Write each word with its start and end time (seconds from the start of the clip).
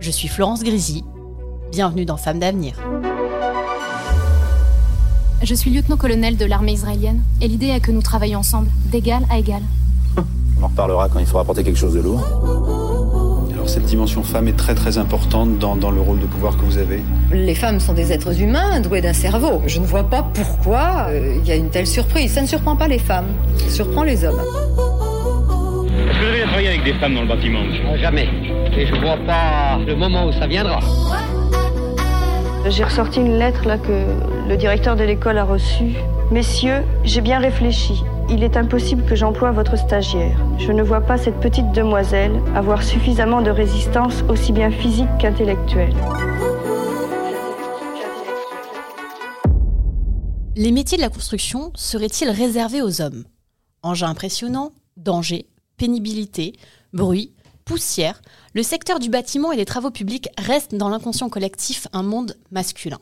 Je 0.00 0.10
suis 0.10 0.28
Florence 0.28 0.62
Grisy. 0.62 1.04
Bienvenue 1.70 2.04
dans 2.04 2.16
Femmes 2.16 2.38
d'avenir. 2.38 2.74
Je 5.42 5.54
suis 5.54 5.70
lieutenant-colonel 5.70 6.36
de 6.36 6.44
l'armée 6.44 6.72
israélienne 6.72 7.22
et 7.40 7.48
l'idée 7.48 7.68
est 7.68 7.80
que 7.80 7.90
nous 7.90 8.02
travaillions 8.02 8.38
ensemble, 8.40 8.68
d'égal 8.90 9.24
à 9.30 9.38
égal. 9.38 9.62
On 10.60 10.64
en 10.64 10.68
reparlera 10.68 11.08
quand 11.08 11.18
il 11.18 11.26
faudra 11.26 11.42
apporter 11.42 11.64
quelque 11.64 11.78
chose 11.78 11.94
de 11.94 12.00
lourd. 12.00 12.20
Alors 13.52 13.68
cette 13.68 13.84
dimension 13.84 14.22
femme 14.22 14.48
est 14.48 14.56
très 14.56 14.74
très 14.74 14.98
importante 14.98 15.58
dans, 15.58 15.76
dans 15.76 15.90
le 15.90 16.00
rôle 16.00 16.18
de 16.18 16.26
pouvoir 16.26 16.56
que 16.56 16.62
vous 16.62 16.78
avez. 16.78 17.02
Les 17.32 17.54
femmes 17.54 17.80
sont 17.80 17.92
des 17.94 18.12
êtres 18.12 18.40
humains 18.40 18.80
doués 18.80 19.00
d'un 19.00 19.12
cerveau. 19.12 19.62
Je 19.66 19.80
ne 19.80 19.86
vois 19.86 20.04
pas 20.04 20.22
pourquoi 20.22 21.06
euh, 21.08 21.38
il 21.42 21.48
y 21.48 21.52
a 21.52 21.56
une 21.56 21.70
telle 21.70 21.86
surprise. 21.86 22.32
Ça 22.32 22.42
ne 22.42 22.46
surprend 22.46 22.76
pas 22.76 22.88
les 22.88 22.98
femmes, 22.98 23.28
ça 23.58 23.70
surprend 23.70 24.02
les 24.02 24.24
hommes. 24.24 24.40
Est-ce 25.96 26.18
que 26.18 26.24
vous 26.24 26.30
avez 26.30 26.42
travaillé 26.42 26.68
avec 26.68 26.84
des 26.84 26.94
femmes 26.94 27.14
dans 27.14 27.22
le 27.22 27.28
bâtiment, 27.28 27.62
monsieur 27.62 27.96
Jamais. 27.96 28.28
Et 28.76 28.86
je 28.86 28.94
vois 28.96 29.16
pas 29.16 29.78
le 29.86 29.94
moment 29.94 30.26
où 30.26 30.32
ça 30.32 30.46
viendra. 30.46 30.80
J'ai 32.68 32.82
ressorti 32.82 33.20
une 33.20 33.38
lettre 33.38 33.66
là 33.66 33.78
que 33.78 34.06
le 34.48 34.56
directeur 34.56 34.96
de 34.96 35.04
l'école 35.04 35.38
a 35.38 35.44
reçue. 35.44 35.94
Messieurs, 36.32 36.82
j'ai 37.04 37.20
bien 37.20 37.38
réfléchi. 37.38 38.02
Il 38.28 38.42
est 38.42 38.56
impossible 38.56 39.04
que 39.04 39.14
j'emploie 39.14 39.52
votre 39.52 39.76
stagiaire. 39.76 40.36
Je 40.58 40.72
ne 40.72 40.82
vois 40.82 41.02
pas 41.02 41.16
cette 41.16 41.38
petite 41.40 41.70
demoiselle 41.72 42.32
avoir 42.56 42.82
suffisamment 42.82 43.42
de 43.42 43.50
résistance 43.50 44.24
aussi 44.28 44.52
bien 44.52 44.70
physique 44.70 45.08
qu'intellectuelle. 45.20 45.94
Les 50.56 50.72
métiers 50.72 50.96
de 50.96 51.02
la 51.02 51.10
construction 51.10 51.70
seraient-ils 51.74 52.30
réservés 52.30 52.80
aux 52.80 53.02
hommes? 53.02 53.24
Engins 53.82 54.08
impressionnants, 54.08 54.72
danger, 54.96 55.46
pénibilité, 55.76 56.54
bruit, 56.92 57.32
poussière, 57.64 58.20
le 58.54 58.62
secteur 58.62 58.98
du 58.98 59.08
bâtiment 59.08 59.52
et 59.52 59.56
des 59.56 59.64
travaux 59.64 59.90
publics 59.90 60.28
reste 60.38 60.74
dans 60.74 60.88
l'inconscient 60.88 61.28
collectif 61.28 61.88
un 61.92 62.02
monde 62.02 62.36
masculin. 62.50 63.00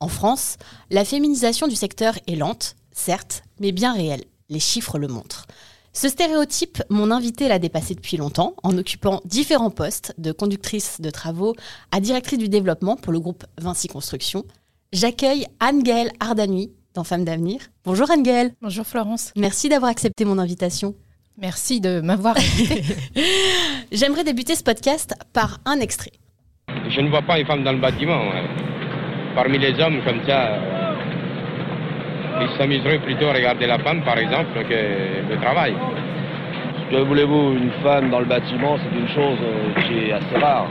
En 0.00 0.08
France, 0.08 0.56
la 0.90 1.04
féminisation 1.04 1.68
du 1.68 1.76
secteur 1.76 2.18
est 2.26 2.36
lente, 2.36 2.76
certes, 2.92 3.42
mais 3.60 3.72
bien 3.72 3.92
réelle. 3.92 4.24
Les 4.48 4.60
chiffres 4.60 4.98
le 4.98 5.08
montrent. 5.08 5.46
Ce 5.94 6.08
stéréotype, 6.08 6.82
mon 6.88 7.10
invité 7.10 7.48
l'a 7.48 7.58
dépassé 7.58 7.94
depuis 7.94 8.16
longtemps 8.16 8.54
en 8.62 8.76
occupant 8.78 9.20
différents 9.24 9.70
postes 9.70 10.14
de 10.18 10.32
conductrice 10.32 11.00
de 11.00 11.10
travaux 11.10 11.54
à 11.90 12.00
directrice 12.00 12.38
du 12.38 12.48
développement 12.48 12.96
pour 12.96 13.12
le 13.12 13.20
groupe 13.20 13.44
Vinci 13.58 13.88
Construction. 13.88 14.44
J'accueille 14.92 15.46
Anne-Gaëlle 15.60 16.12
Ardanui 16.18 16.72
dans 16.94 17.04
Femmes 17.04 17.24
d'avenir. 17.24 17.60
Bonjour 17.84 18.10
Anne-Gaëlle. 18.10 18.54
Bonjour 18.62 18.86
Florence. 18.86 19.32
Merci 19.36 19.68
d'avoir 19.68 19.90
accepté 19.90 20.24
mon 20.24 20.38
invitation. 20.38 20.94
Merci 21.38 21.80
de 21.80 22.00
m'avoir 22.00 22.36
invité. 22.36 22.82
J'aimerais 23.92 24.24
débuter 24.24 24.54
ce 24.54 24.62
podcast 24.62 25.14
par 25.32 25.58
un 25.64 25.80
extrait. 25.80 26.12
Je 26.88 27.00
ne 27.00 27.08
vois 27.08 27.22
pas 27.22 27.38
une 27.38 27.46
femme 27.46 27.64
dans 27.64 27.72
le 27.72 27.78
bâtiment. 27.78 28.20
ouais. 28.28 28.44
Parmi 29.34 29.58
les 29.58 29.72
hommes, 29.80 30.02
comme 30.04 30.20
ça, 30.26 30.58
ils 32.40 32.58
s'amuseraient 32.58 32.98
plutôt 33.00 33.26
à 33.28 33.32
regarder 33.32 33.66
la 33.66 33.78
femme, 33.78 34.02
par 34.04 34.18
exemple, 34.18 34.52
que 34.68 35.30
le 35.30 35.40
travail. 35.40 35.74
Que 36.90 36.96
voulez-vous, 36.96 37.54
une 37.56 37.72
femme 37.82 38.10
dans 38.10 38.20
le 38.20 38.26
bâtiment, 38.26 38.76
c'est 38.76 38.98
une 38.98 39.08
chose 39.08 39.38
euh, 39.42 39.82
qui 39.82 40.10
est 40.10 40.12
assez 40.12 40.36
rare. 40.38 40.68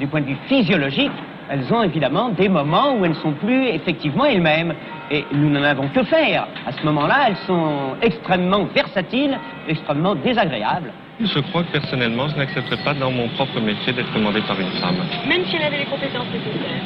Du 0.00 0.06
point 0.06 0.22
de 0.22 0.26
vue 0.28 0.38
physiologique, 0.48 1.12
elles 1.50 1.72
ont 1.72 1.82
évidemment 1.82 2.30
des 2.30 2.48
moments 2.48 2.94
où 2.94 3.04
elles 3.04 3.12
ne 3.12 3.16
sont 3.16 3.32
plus 3.32 3.66
effectivement 3.68 4.24
elles-mêmes. 4.24 4.74
Et 5.10 5.24
nous 5.32 5.50
n'en 5.50 5.62
avons 5.62 5.88
que 5.88 6.02
faire. 6.04 6.46
À 6.66 6.72
ce 6.72 6.82
moment-là, 6.84 7.26
elles 7.28 7.36
sont 7.46 7.94
extrêmement 8.00 8.64
versatiles, 8.74 9.38
extrêmement 9.68 10.14
désagréables. 10.14 10.90
Je 11.20 11.38
crois 11.40 11.62
que 11.62 11.72
personnellement, 11.72 12.28
je 12.28 12.36
n'accepterais 12.36 12.82
pas 12.82 12.94
dans 12.94 13.10
mon 13.10 13.28
propre 13.28 13.60
métier 13.60 13.92
d'être 13.92 14.12
commandé 14.12 14.40
par 14.42 14.58
une 14.58 14.70
femme. 14.80 14.96
Même 15.28 15.44
si 15.44 15.56
elle 15.56 15.62
avait 15.62 15.78
les 15.78 15.84
compétences 15.84 16.26
nécessaires. 16.32 16.82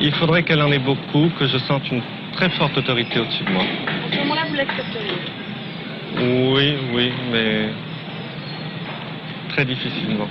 Il 0.00 0.12
faudrait 0.12 0.44
qu'elle 0.44 0.62
en 0.62 0.70
ait 0.70 0.78
beaucoup, 0.78 1.28
que 1.38 1.46
je 1.46 1.58
sente 1.58 1.90
une 1.90 2.02
très 2.32 2.48
forte 2.50 2.78
autorité 2.78 3.18
au-dessus 3.18 3.44
de 3.44 3.50
moi. 3.50 3.64
À 3.64 4.14
ce 4.14 4.18
moment-là, 4.20 4.42
vous 4.48 4.54
l'accepteriez. 4.54 5.18
Oui, 6.16 6.76
oui, 6.94 7.12
mais 7.32 7.68
très 9.50 9.64
difficilement. 9.64 10.28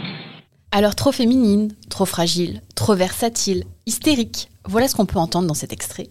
Alors 0.72 0.96
trop 0.96 1.12
féminine, 1.12 1.74
trop 1.90 2.06
fragile, 2.06 2.62
trop 2.76 2.94
versatile, 2.94 3.64
hystérique, 3.86 4.50
voilà 4.66 4.88
ce 4.88 4.96
qu'on 4.96 5.06
peut 5.06 5.20
entendre 5.20 5.48
dans 5.48 5.54
cet 5.54 5.72
extrait. 5.72 6.10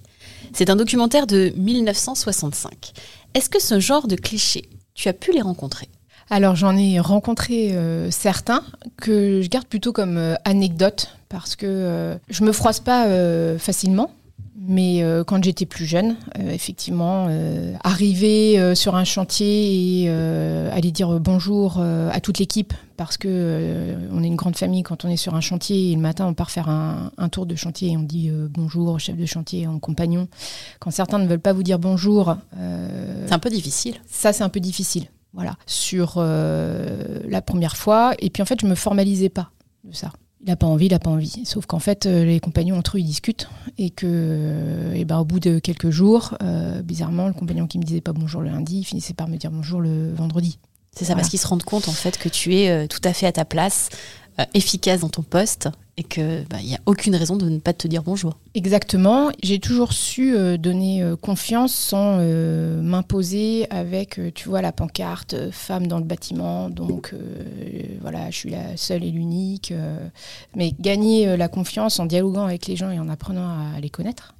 C'est 0.53 0.71
un 0.71 0.77
documentaire 0.77 1.27
de 1.27 1.53
1965. 1.57 2.93
Est-ce 3.35 3.51
que 3.51 3.61
ce 3.61 3.81
genre 3.81 4.09
de 4.09 4.17
clichés, 4.17 4.71
tu 4.95 5.09
as 5.09 5.13
pu 5.13 5.33
les 5.33 5.43
rencontrer? 5.43 5.89
Alors 6.31 6.57
j'en 6.57 6.77
ai 6.77 6.99
rencontré 6.99 7.77
euh, 7.77 8.11
certains 8.11 8.65
que 8.97 9.43
je 9.43 9.49
garde 9.49 9.67
plutôt 9.67 9.93
comme 9.93 10.17
euh, 10.17 10.35
anecdote 10.45 11.11
parce 11.29 11.55
que 11.55 11.67
euh, 11.67 12.17
je 12.29 12.43
me 12.43 12.53
froisse 12.53 12.81
pas 12.81 13.07
euh, 13.07 13.59
facilement. 13.59 14.11
Mais 14.69 15.03
euh, 15.03 15.23
quand 15.23 15.43
j'étais 15.45 15.67
plus 15.67 15.87
jeune, 15.87 16.17
euh, 16.39 16.51
effectivement, 16.51 17.27
euh, 17.29 17.75
arriver 17.85 18.75
sur 18.75 18.97
un 18.97 19.05
chantier 19.05 20.03
et 20.03 20.09
aller 20.09 20.91
dire 20.91 21.21
bonjour 21.21 21.81
à 21.81 22.21
toute 22.21 22.39
l'équipe, 22.39 22.75
parce 22.97 23.17
que 23.17 23.95
on 24.11 24.23
est 24.23 24.27
une 24.27 24.37
grande 24.37 24.57
famille 24.57 24.83
quand 24.83 25.05
on 25.05 25.09
est 25.09 25.17
sur 25.17 25.35
un 25.35 25.41
chantier 25.41 25.93
et 25.93 25.95
le 25.95 26.01
matin 26.01 26.27
on 26.27 26.35
part 26.35 26.51
faire 26.51 26.69
un, 26.69 27.11
un 27.19 27.29
tour 27.29 27.47
de 27.47 27.55
chantier 27.55 27.91
et 27.93 27.97
on 27.97 28.03
dit 28.03 28.31
bonjour 28.51 28.95
au 28.95 28.99
chef 28.99 29.17
de 29.17 29.27
chantier, 29.27 29.67
en 29.67 29.79
compagnon. 29.79 30.29
Quand 30.81 30.91
certains 30.91 31.19
ne 31.19 31.27
veulent 31.27 31.41
pas 31.41 31.53
vous 31.53 31.63
dire 31.63 31.79
bonjour, 31.79 32.37
C'est 32.53 33.33
un 33.33 33.39
peu 33.39 33.51
difficile. 33.51 33.97
ça 34.07 34.33
c'est 34.33 34.45
un 34.45 34.49
peu 34.49 34.61
difficile. 34.61 35.07
Voilà, 35.33 35.57
sur 35.67 36.21
la 36.21 37.43
première 37.43 37.77
fois. 37.77 38.15
Et 38.19 38.31
puis 38.31 38.43
en 38.43 38.47
fait, 38.47 38.61
je 38.61 38.67
me 38.67 38.75
formalisais 38.75 39.29
pas 39.29 39.51
de 39.85 39.95
ça. 39.95 40.11
Il 40.47 40.51
n'a 40.51 40.57
pas 40.57 40.69
envie, 40.69 40.87
il 40.87 40.93
n'a 40.93 41.01
pas 41.01 41.11
envie. 41.11 41.45
Sauf 41.45 41.67
qu'en 41.67 41.81
fait, 41.81 42.07
euh, 42.07 42.25
les 42.25 42.39
compagnons 42.39 42.79
entre 42.79 42.97
eux, 42.97 43.01
ils 43.01 43.05
discutent. 43.05 43.49
Et 43.79 43.91
que, 43.91 44.07
euh, 44.09 44.95
et 44.95 45.05
ben, 45.05 45.19
au 45.19 45.25
bout 45.25 45.41
de 45.41 45.59
quelques 45.59 45.91
jours, 45.91 46.39
euh, 46.41 46.83
bizarrement, 46.83 47.27
le 47.27 47.33
compagnon 47.33 47.67
qui 47.67 47.81
me 47.81 47.83
disait 47.83 48.01
pas 48.01 48.13
bonjour 48.13 48.43
le 48.43 48.51
lundi, 48.51 48.79
il 48.79 48.85
finissait 48.85 49.13
par 49.13 49.27
me 49.27 49.39
dire 49.39 49.51
bonjour 49.51 49.81
le 49.81 50.15
vendredi. 50.15 50.61
C'est 50.97 51.05
ça, 51.05 51.15
parce 51.15 51.29
qu'ils 51.29 51.39
se 51.39 51.47
rendent 51.47 51.63
compte 51.63 51.89
en 51.89 51.93
fait 51.93 52.17
que 52.17 52.31
tu 52.31 52.55
es 52.55 52.71
euh, 52.71 52.87
tout 52.87 53.03
à 53.05 53.13
fait 53.13 53.27
à 53.27 53.33
ta 53.33 53.45
place, 53.45 53.91
efficace 54.55 55.01
dans 55.01 55.09
ton 55.09 55.23
poste, 55.23 55.69
et 55.99 56.03
que 56.03 56.43
bah, 56.51 56.59
il 56.61 56.69
y 56.69 56.75
a 56.75 56.81
aucune 56.85 57.17
raison 57.17 57.37
de 57.37 57.49
ne 57.49 57.59
pas 57.59 57.73
te 57.73 57.89
dire 57.89 58.03
bonjour. 58.03 58.37
Exactement. 58.55 59.31
J'ai 59.43 59.59
toujours 59.59 59.95
su 59.95 60.37
euh, 60.37 60.59
donner 60.59 61.03
euh, 61.03 61.17
confiance 61.17 61.75
sans 61.75 62.19
euh, 62.21 62.83
m'imposer 62.83 63.67
avec, 63.71 64.19
euh, 64.19 64.31
tu 64.35 64.51
vois, 64.51 64.61
la 64.61 64.73
pancarte 64.73 65.33
euh, 65.33 65.51
femme 65.51 65.87
dans 65.87 65.99
le 65.99 66.05
bâtiment. 66.05 66.69
Donc 66.69 67.15
euh, 67.15 67.19
voilà, 68.03 68.31
je 68.31 68.37
suis 68.37 68.51
la 68.51 68.77
seule 68.77 69.05
et 69.05 69.11
l'unique. 69.11 69.73
euh, 69.73 70.07
mais 70.55 70.75
gagner 70.79 71.29
euh, 71.29 71.37
la 71.39 71.49
confiance 71.49 71.99
en 71.99 72.05
dialoguant 72.05 72.45
avec 72.45 72.67
les 72.67 72.77
gens 72.77 72.91
et 72.91 72.99
en 72.99 73.09
apprenant 73.09 73.49
à 73.75 73.81
les 73.81 73.89
connaître, 73.91 74.35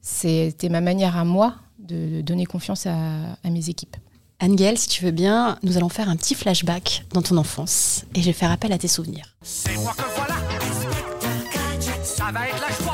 c'était 0.00 0.68
ma 0.68 0.80
manière 0.80 1.16
à 1.16 1.24
moi 1.24 1.56
de, 1.80 2.20
donner 2.20 2.46
confiance 2.46 2.86
à 2.86 3.36
mes 3.50 3.68
équipes. 3.68 3.96
Anne-Gaëlle, 4.40 4.78
si 4.78 4.88
tu 4.88 5.04
veux 5.04 5.10
bien, 5.10 5.58
nous 5.62 5.76
allons 5.76 5.88
faire 5.88 6.08
un 6.08 6.16
petit 6.16 6.34
flashback 6.34 7.04
dans 7.12 7.22
ton 7.22 7.36
enfance, 7.36 8.04
et 8.14 8.20
je 8.20 8.26
vais 8.26 8.32
faire 8.32 8.50
appel 8.50 8.72
à 8.72 8.78
tes 8.78 8.88
souvenirs. 8.88 9.26
C'est 9.42 9.76
moi 9.76 9.94
que 9.96 10.02
voilà, 10.16 10.34
ça 12.02 12.30
va 12.32 12.48
être 12.48 12.60
la 12.60 12.84
joie. 12.84 12.93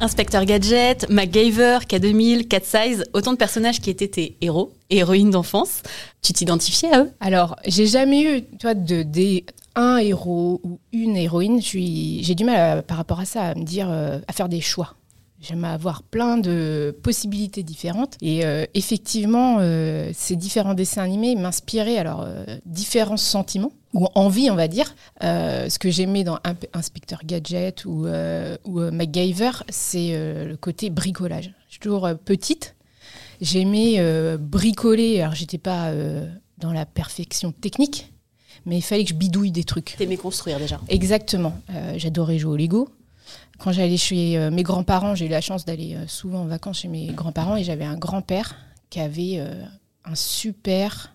Inspecteur 0.00 0.46
Gadget, 0.46 1.08
MacGyver, 1.10 1.78
K2000, 1.86 2.48
Cat 2.48 2.60
Size, 2.64 3.04
autant 3.12 3.32
de 3.32 3.36
personnages 3.36 3.80
qui 3.80 3.90
étaient 3.90 4.08
tes 4.08 4.36
héros 4.40 4.72
héroïnes 4.88 5.30
d'enfance. 5.30 5.82
Tu 6.22 6.32
t'identifiais 6.32 6.90
à 6.92 7.02
eux? 7.02 7.10
Alors, 7.20 7.56
j'ai 7.66 7.86
jamais 7.86 8.22
eu, 8.22 8.42
toi, 8.58 8.72
de, 8.72 9.02
des, 9.02 9.44
un 9.74 9.98
héros 9.98 10.60
ou 10.64 10.78
une 10.92 11.16
héroïne. 11.18 11.60
J'ai 11.60 12.34
du 12.34 12.44
mal 12.44 12.78
à- 12.78 12.82
par 12.82 12.96
rapport 12.96 13.20
à 13.20 13.26
ça 13.26 13.42
à 13.48 13.54
me 13.54 13.62
dire, 13.62 13.88
euh, 13.90 14.18
à 14.26 14.32
faire 14.32 14.48
des 14.48 14.62
choix. 14.62 14.94
J'aime 15.40 15.64
avoir 15.64 16.02
plein 16.02 16.36
de 16.36 16.94
possibilités 17.02 17.62
différentes. 17.62 18.18
Et 18.20 18.44
euh, 18.44 18.66
effectivement, 18.74 19.56
euh, 19.60 20.10
ces 20.12 20.36
différents 20.36 20.74
dessins 20.74 21.02
animés 21.02 21.34
m'inspiraient 21.34 21.96
alors 21.96 22.24
euh, 22.26 22.44
différents 22.66 23.16
sentiments 23.16 23.72
ou 23.94 24.06
envies, 24.14 24.50
on 24.50 24.54
va 24.54 24.68
dire. 24.68 24.94
Ce 25.22 25.78
que 25.78 25.90
j'aimais 25.90 26.24
dans 26.24 26.38
Inspecteur 26.74 27.20
Gadget 27.24 27.86
ou, 27.86 28.06
ou 28.64 28.80
MacGyver, 28.92 29.50
c'est 29.68 30.12
le 30.46 30.56
côté 30.56 30.90
bricolage. 30.90 31.52
Je 31.66 31.72
suis 31.72 31.80
toujours 31.80 32.08
petite. 32.24 32.76
J'aimais 33.40 34.00
bricoler. 34.38 35.22
Alors, 35.22 35.34
j'étais 35.34 35.58
pas 35.58 35.92
dans 36.58 36.72
la 36.72 36.86
perfection 36.86 37.50
technique, 37.50 38.12
mais 38.64 38.78
il 38.78 38.82
fallait 38.82 39.02
que 39.02 39.10
je 39.10 39.14
bidouille 39.16 39.50
des 39.50 39.64
trucs. 39.64 39.96
T'aimais 39.98 40.16
construire 40.16 40.60
déjà. 40.60 40.80
Exactement. 40.88 41.58
J'adorais 41.96 42.38
jouer 42.38 42.52
au 42.52 42.56
Lego. 42.56 42.88
Quand 43.58 43.72
j'allais 43.72 43.98
chez 43.98 44.38
euh, 44.38 44.50
mes 44.50 44.62
grands-parents, 44.62 45.14
j'ai 45.14 45.26
eu 45.26 45.28
la 45.28 45.42
chance 45.42 45.66
d'aller 45.66 45.94
euh, 45.94 46.06
souvent 46.06 46.40
en 46.40 46.46
vacances 46.46 46.80
chez 46.80 46.88
mes 46.88 47.08
grands-parents 47.08 47.56
et 47.56 47.64
j'avais 47.64 47.84
un 47.84 47.96
grand-père 47.96 48.56
qui 48.88 49.00
avait 49.00 49.36
euh, 49.36 49.62
un 50.04 50.14
super 50.14 51.14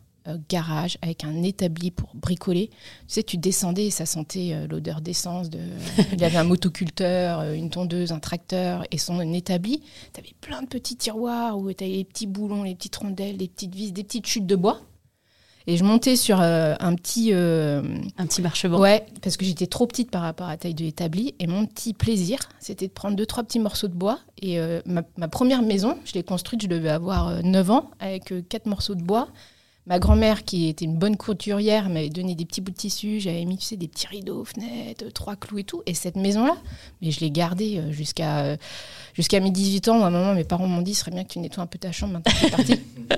garage 0.50 0.98
avec 1.04 1.24
un 1.24 1.44
établi 1.44 1.92
pour 1.92 2.10
bricoler. 2.16 2.70
Tu 2.70 2.76
sais, 3.08 3.22
tu 3.22 3.38
descendais 3.38 3.86
et 3.86 3.92
ça 3.92 4.08
sentait 4.08 4.66
l'odeur 4.68 5.00
d'essence. 5.00 5.52
De... 5.52 5.60
Il 6.14 6.24
avait 6.24 6.38
un 6.38 6.44
motoculteur, 6.44 7.44
une 7.54 7.70
tondeuse, 7.70 8.12
un 8.12 8.18
tracteur 8.18 8.84
et 8.90 8.98
son 8.98 9.22
établi. 9.34 9.84
Tu 10.14 10.20
avais 10.20 10.34
plein 10.42 10.64
de 10.64 10.68
petits 10.68 10.96
tiroirs 10.96 11.60
où 11.60 11.72
tu 11.72 11.84
avais 11.84 11.94
les 11.94 12.04
petits 12.04 12.26
boulons, 12.26 12.64
les 12.64 12.74
petites 12.74 12.96
rondelles, 12.96 13.38
les 13.38 13.48
petites 13.48 13.76
vis, 13.76 13.92
des 13.92 14.04
petites 14.04 14.26
chutes 14.26 14.48
de 14.48 14.56
bois. 14.56 14.82
Et 15.68 15.78
je 15.78 15.84
montais 15.84 16.16
sur 16.16 16.40
euh, 16.42 16.76
un 16.80 16.94
petit. 16.96 17.30
euh, 17.34 17.82
Un 18.18 18.26
petit 18.28 18.42
marcheband. 18.42 18.80
Ouais, 18.80 19.06
parce 19.22 19.36
que 19.38 19.46
j'étais 19.46 19.66
trop 19.68 19.88
petite 19.88 20.12
par 20.12 20.22
rapport 20.22 20.48
à 20.48 20.52
la 20.52 20.58
taille 20.58 20.76
de 20.76 20.84
l'établi. 20.84 21.34
Et 21.40 21.48
mon 21.48 21.66
petit 21.66 21.94
plaisir, 21.94 22.38
c'était 22.60 22.88
de 22.88 22.92
prendre 22.94 23.16
deux, 23.16 23.26
trois 23.26 23.44
petits 23.44 23.60
morceaux 23.60 23.88
de 23.88 23.96
bois. 23.96 24.20
Et 24.42 24.60
euh, 24.60 24.82
ma, 24.86 25.02
ma 25.18 25.28
première 25.28 25.62
maison, 25.64 25.98
je 26.06 26.14
l'ai 26.14 26.24
construite, 26.24 26.62
je 26.62 26.68
devais 26.68 26.90
avoir 26.90 27.30
euh, 27.30 27.42
9 27.44 27.72
ans, 27.72 27.90
avec 28.00 28.34
quatre 28.50 28.68
morceaux 28.68 28.96
de 28.96 29.02
bois. 29.04 29.28
Ma 29.88 30.00
grand-mère, 30.00 30.44
qui 30.44 30.68
était 30.68 30.86
une 30.86 30.98
bonne 30.98 31.16
couturière, 31.16 31.90
m'avait 31.90 32.10
donné 32.10 32.34
des 32.34 32.46
petits 32.46 32.62
bouts 32.62 32.72
de 32.72 32.76
tissu. 32.76 33.20
J'avais 33.20 33.46
mis 33.46 33.58
tu 33.58 33.66
sais, 33.66 33.76
des 33.78 33.88
petits 33.88 34.08
rideaux, 34.08 34.44
fenêtres, 34.44 35.06
trois 35.14 35.36
clous 35.36 35.60
et 35.60 35.64
tout. 35.64 35.84
Et 35.86 35.94
cette 35.94 36.16
maison-là, 36.16 36.58
mais 37.02 37.12
je 37.12 37.20
l'ai 37.20 37.30
gardée 37.30 37.78
euh, 37.78 37.92
jusqu'à 37.92 38.46
euh, 38.46 38.58
jusqu'à 39.14 39.40
mes 39.40 39.52
18 39.52 39.90
ans. 39.90 40.00
Où 40.00 40.04
à 40.04 40.08
un 40.08 40.12
moment, 40.12 40.34
mes 40.34 40.44
parents 40.44 40.68
m'ont 40.68 40.82
dit 40.82 40.96
ce 40.96 41.02
serait 41.02 41.12
bien 41.12 41.24
que 41.24 41.30
tu 41.34 41.40
nettoies 41.40 41.64
un 41.64 41.68
peu 41.68 41.78
ta 41.78 41.92
chambre. 41.92 42.14
Maintenant, 42.14 42.34
c'est 42.40 42.50
parti. 42.50 42.74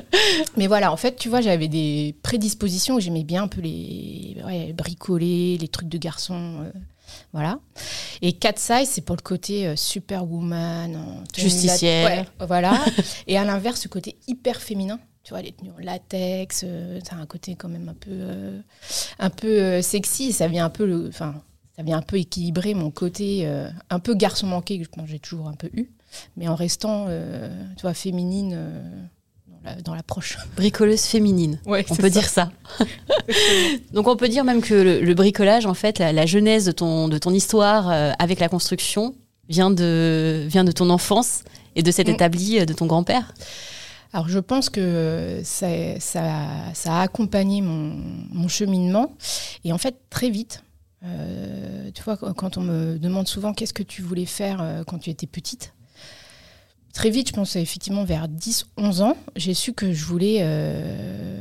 Mais 0.58 0.68
voilà, 0.68 0.92
en 0.92 0.98
fait, 0.98 1.16
tu 1.16 1.30
vois, 1.30 1.40
j'avais 1.40 1.69
des 1.69 2.16
prédispositions 2.22 2.96
où 2.96 3.00
j'aimais 3.00 3.24
bien 3.24 3.44
un 3.44 3.48
peu 3.48 3.62
les 3.62 4.36
ouais, 4.46 4.74
bricoler, 4.74 5.58
les 5.58 5.68
trucs 5.69 5.90
de 5.90 5.98
garçon. 5.98 6.64
euh, 6.66 6.72
voilà. 7.34 7.60
Et 8.22 8.34
Cat 8.34 8.54
Size, 8.58 8.90
c'est 8.90 9.02
pour 9.02 9.16
le 9.16 9.22
côté 9.22 9.68
euh, 9.68 9.75
superwoman. 9.75 11.24
Justicière. 11.36 12.25
ouais, 12.40 12.46
voilà. 12.46 12.84
Et 13.28 13.38
à 13.38 13.46
l'inverse, 13.46 13.81
ce 13.81 13.88
côté 13.88 14.18
hyper 14.28 14.62
féminin. 14.62 15.00
Tu 15.27 15.33
vois, 15.33 15.41
les 15.41 15.51
tenues 15.51 15.71
en 15.77 15.83
latex, 15.83 16.62
euh, 16.65 17.01
ça 17.03 17.18
a 17.18 17.19
un 17.19 17.25
côté 17.25 17.56
quand 17.56 17.68
même 17.68 17.89
un 17.89 17.94
peu, 17.94 18.12
euh, 18.12 18.62
un 19.19 19.29
peu 19.29 19.47
euh, 19.62 19.81
sexy. 19.81 20.31
Ça 20.31 20.47
vient 20.47 20.63
un 20.63 20.69
peu, 20.69 21.06
enfin, 21.09 21.35
ça 21.75 21.83
vient 21.83 21.97
un 21.97 22.01
peu 22.01 22.18
équilibrer 22.18 22.74
mon 22.74 22.91
côté 22.91 23.41
euh, 23.45 23.68
un 23.89 24.00
peu 24.00 24.15
garçon 24.15 24.47
manqué 24.47 24.77
que 24.77 24.85
je 24.85 24.89
pense 24.89 25.03
que 25.03 25.12
j'ai 25.12 25.19
toujours 25.19 25.50
un 25.50 25.53
peu 25.56 25.69
eu, 25.74 25.89
mais 26.38 26.47
en 26.47 26.56
restant, 26.56 27.07
tu 27.75 27.81
vois, 27.81 27.94
féminine 27.94 28.51
dans 29.65 29.69
la- 29.69 29.81
dans 29.81 29.95
l'approche. 29.95 30.38
Bricoleuse 30.56 31.01
féminine. 31.03 31.59
Ouais, 31.65 31.85
on 31.89 31.95
peut 31.97 32.03
ça. 32.03 32.09
dire 32.21 32.30
ça. 32.30 32.50
Donc 33.94 34.07
on 34.07 34.15
peut 34.15 34.30
dire 34.30 34.45
même 34.45 34.62
que 34.62 34.73
le, 34.73 35.01
le 35.01 35.13
bricolage, 35.13 35.65
en 35.65 35.73
fait, 35.73 36.00
la, 36.00 36.13
la 36.13 36.25
genèse 36.25 36.63
de 36.65 36.71
ton, 36.71 37.09
de 37.09 37.18
ton 37.18 37.31
histoire 37.33 37.89
euh, 37.91 38.12
avec 38.18 38.39
la 38.39 38.47
construction 38.47 39.13
vient 39.50 39.71
de, 39.71 40.45
vient 40.47 40.63
de 40.63 40.71
ton 40.71 40.89
enfance 40.89 41.44
et 41.75 41.83
de 41.83 41.91
cet 41.91 42.07
Mm. 42.07 42.12
établi 42.12 42.65
de 42.65 42.73
ton 42.73 42.85
grand-père. 42.85 43.33
Alors 44.18 44.30
je 44.30 44.40
pense 44.40 44.72
que 44.72 45.42
ça, 45.44 45.68
a 46.86 47.02
accompagné 47.02 47.62
mon, 47.62 48.48
cheminement. 48.48 49.16
Et 49.64 49.72
en 49.72 49.78
fait, 49.78 49.96
très 50.10 50.31
vite, 50.31 50.64
euh, 51.04 51.92
tu 51.94 52.02
vois, 52.02 52.18
quand- 52.18 52.58
on 52.58 52.62
me 52.62 52.98
demande 52.98 53.28
souvent 53.28 53.54
qu'est-ce 53.54 53.75
que 53.75 53.84
tu 53.84 54.02
voulais 54.02 54.25
faire 54.25 54.60
euh, 54.60 54.84
quand 54.84 54.98
tu 54.98 55.12
étais 55.12 55.28
petite, 55.28 55.75
très 56.96 57.12
vite, 57.12 57.28
je 57.28 57.34
pense 57.34 57.56
effectivement 57.58 58.06
vers 58.06 58.28
10-11 58.28 59.04
ans, 59.04 59.16
j'ai 59.36 59.54
su 59.54 59.74
que 59.74 59.94
je 59.94 60.04
voulais 60.06 60.40
euh, 60.42 61.40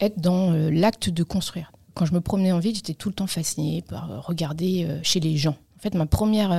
être 0.00 0.18
dans 0.18 0.50
l'acte 0.70 1.10
de 1.10 1.24
construire. 1.24 1.72
Quand 1.92 2.06
je 2.06 2.14
me 2.14 2.22
promenais 2.22 2.52
en 2.52 2.58
ville, 2.58 2.74
j'étais 2.74 2.94
tout 2.94 3.10
le 3.10 3.14
temps 3.14 3.26
fascinée 3.26 3.84
par 3.86 4.24
regarder 4.24 4.88
chez 5.02 5.20
les 5.20 5.36
gens. 5.36 5.58
En 5.84 5.90
fait, 5.90 5.98
ma 5.98 6.06
première, 6.06 6.50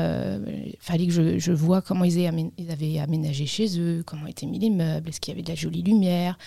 il 0.45 0.75
fallait 0.80 1.07
que 1.07 1.12
je, 1.12 1.39
je 1.39 1.51
vois 1.51 1.81
comment 1.81 2.04
ils, 2.04 2.27
avaient 2.27 3.00
aménagé 3.00 3.48
chez 3.48 3.80
eux, 3.80 4.04
comment 4.06 4.27
étaient 4.27 4.45
mis 4.45 4.60
les 4.60 4.69
meubles, 4.69 5.10
est-ce 5.10 5.19
qu'il 5.19 5.31
y 5.31 5.36
avait 5.36 5.42
de 5.42 5.50
la 5.50 5.56
jolie 5.56 5.81
lumière. 5.81 6.38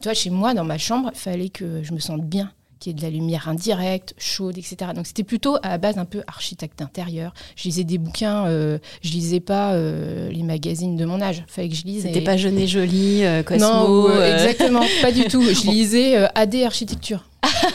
Tu 0.00 0.08
vois, 0.08 0.14
chez 0.14 0.30
moi, 0.30 0.52
dans 0.52 0.64
ma 0.64 0.76
chambre, 0.76 1.10
il 1.14 1.18
fallait 1.20 1.50
que 1.50 1.84
je 1.84 1.92
me 1.92 2.00
sente 2.00 2.22
bien, 2.22 2.50
qu'il 2.80 2.90
y 2.90 2.96
ait 2.96 2.98
de 2.98 3.02
la 3.02 3.10
lumière 3.10 3.48
indirecte, 3.48 4.14
chaude, 4.18 4.58
etc. 4.58 4.90
Donc 4.94 5.06
c'était 5.06 5.22
plutôt 5.22 5.56
à 5.62 5.68
la 5.68 5.78
base 5.78 5.98
un 5.98 6.04
peu 6.04 6.22
architecte 6.26 6.80
d'intérieur. 6.80 7.32
Je 7.54 7.64
lisais 7.64 7.84
des 7.84 7.98
bouquins, 7.98 8.46
euh, 8.46 8.78
je 9.02 9.10
lisais 9.12 9.40
pas 9.40 9.74
euh, 9.74 10.28
les 10.30 10.42
magazines 10.42 10.96
de 10.96 11.04
mon 11.04 11.20
âge. 11.20 11.44
Il 11.48 11.52
fallait 11.52 11.68
que 11.68 11.76
je 11.76 11.84
lise. 11.84 12.02
C'était 12.02 12.18
et- 12.18 12.24
pas 12.24 12.36
jeune 12.36 12.58
et 12.58 12.66
jolie, 12.66 13.24
euh, 13.24 13.42
Cosmo. 13.42 13.66
non, 13.66 14.08
euh, 14.08 14.16
euh, 14.16 14.34
exactement, 14.34 14.82
pas 15.00 15.12
du 15.12 15.24
tout. 15.24 15.42
Je 15.54 15.70
lisais 15.70 16.16
euh, 16.16 16.26
AD 16.34 16.56
Architecture. 16.56 17.24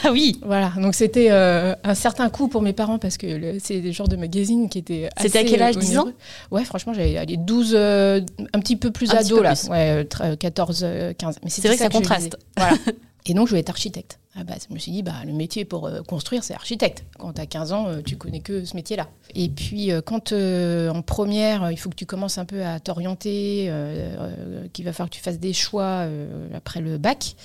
Ah 0.04 0.12
oui 0.12 0.38
Voilà, 0.44 0.72
donc 0.76 0.94
c'était 0.94 1.28
euh, 1.30 1.74
un 1.84 1.94
certain 1.94 2.28
coup 2.30 2.48
pour 2.48 2.62
mes 2.62 2.72
parents 2.72 2.98
parce 2.98 3.16
que 3.16 3.58
c'est 3.58 3.80
des 3.80 3.92
genres 3.92 4.08
de 4.08 4.16
magazines 4.16 4.68
qui 4.68 4.78
étaient. 4.78 5.08
C'était 5.20 5.38
à 5.40 5.44
quel 5.44 5.62
âge, 5.62 5.76
euh, 5.76 5.80
10 5.80 5.98
ans. 5.98 6.08
Ouais, 6.50 6.64
franchement, 6.64 6.92
j'avais 6.94 7.16
allez, 7.16 7.36
12, 7.36 7.72
euh, 7.74 8.20
un 8.52 8.60
petit 8.60 8.76
peu 8.76 8.90
plus 8.90 9.10
Un 9.12 9.18
ado 9.18 9.36
peu 9.38 9.42
là. 9.42 9.54
plus. 9.54 9.68
Ouais, 9.68 9.90
euh, 9.90 10.04
tre- 10.04 10.36
14, 10.36 10.80
euh, 10.84 11.12
15. 11.16 11.38
Mais 11.44 11.50
C'est 11.50 11.62
vrai 11.68 11.76
que 11.76 11.82
ça 11.82 11.88
contraste. 11.90 12.36
Voilà. 12.56 12.76
Et 13.26 13.34
donc, 13.34 13.46
je 13.46 13.50
voulais 13.50 13.60
être 13.60 13.70
architecte 13.70 14.18
à 14.34 14.38
la 14.38 14.44
base. 14.44 14.66
Je 14.68 14.74
me 14.74 14.80
suis 14.80 14.90
dit, 14.90 15.04
bah, 15.04 15.12
le 15.24 15.32
métier 15.32 15.64
pour 15.64 15.86
euh, 15.86 16.02
construire, 16.02 16.42
c'est 16.42 16.54
architecte. 16.54 17.04
Quand 17.20 17.32
tu 17.34 17.40
as 17.40 17.46
15 17.46 17.72
ans, 17.72 17.86
euh, 17.86 18.00
tu 18.04 18.16
connais 18.16 18.40
que 18.40 18.64
ce 18.64 18.74
métier-là. 18.74 19.06
Et 19.36 19.48
puis, 19.48 19.92
euh, 19.92 20.00
quand 20.04 20.32
euh, 20.32 20.88
en 20.90 21.02
première, 21.02 21.62
euh, 21.64 21.72
il 21.72 21.76
faut 21.76 21.88
que 21.88 21.94
tu 21.94 22.04
commences 22.04 22.38
un 22.38 22.44
peu 22.44 22.64
à 22.64 22.80
t'orienter, 22.80 23.66
euh, 23.68 24.16
euh, 24.18 24.66
qu'il 24.72 24.84
va 24.84 24.92
falloir 24.92 25.08
que 25.08 25.14
tu 25.14 25.20
fasses 25.22 25.38
des 25.38 25.52
choix 25.52 25.84
euh, 26.02 26.48
après 26.52 26.80
le 26.80 26.98
bac, 26.98 27.36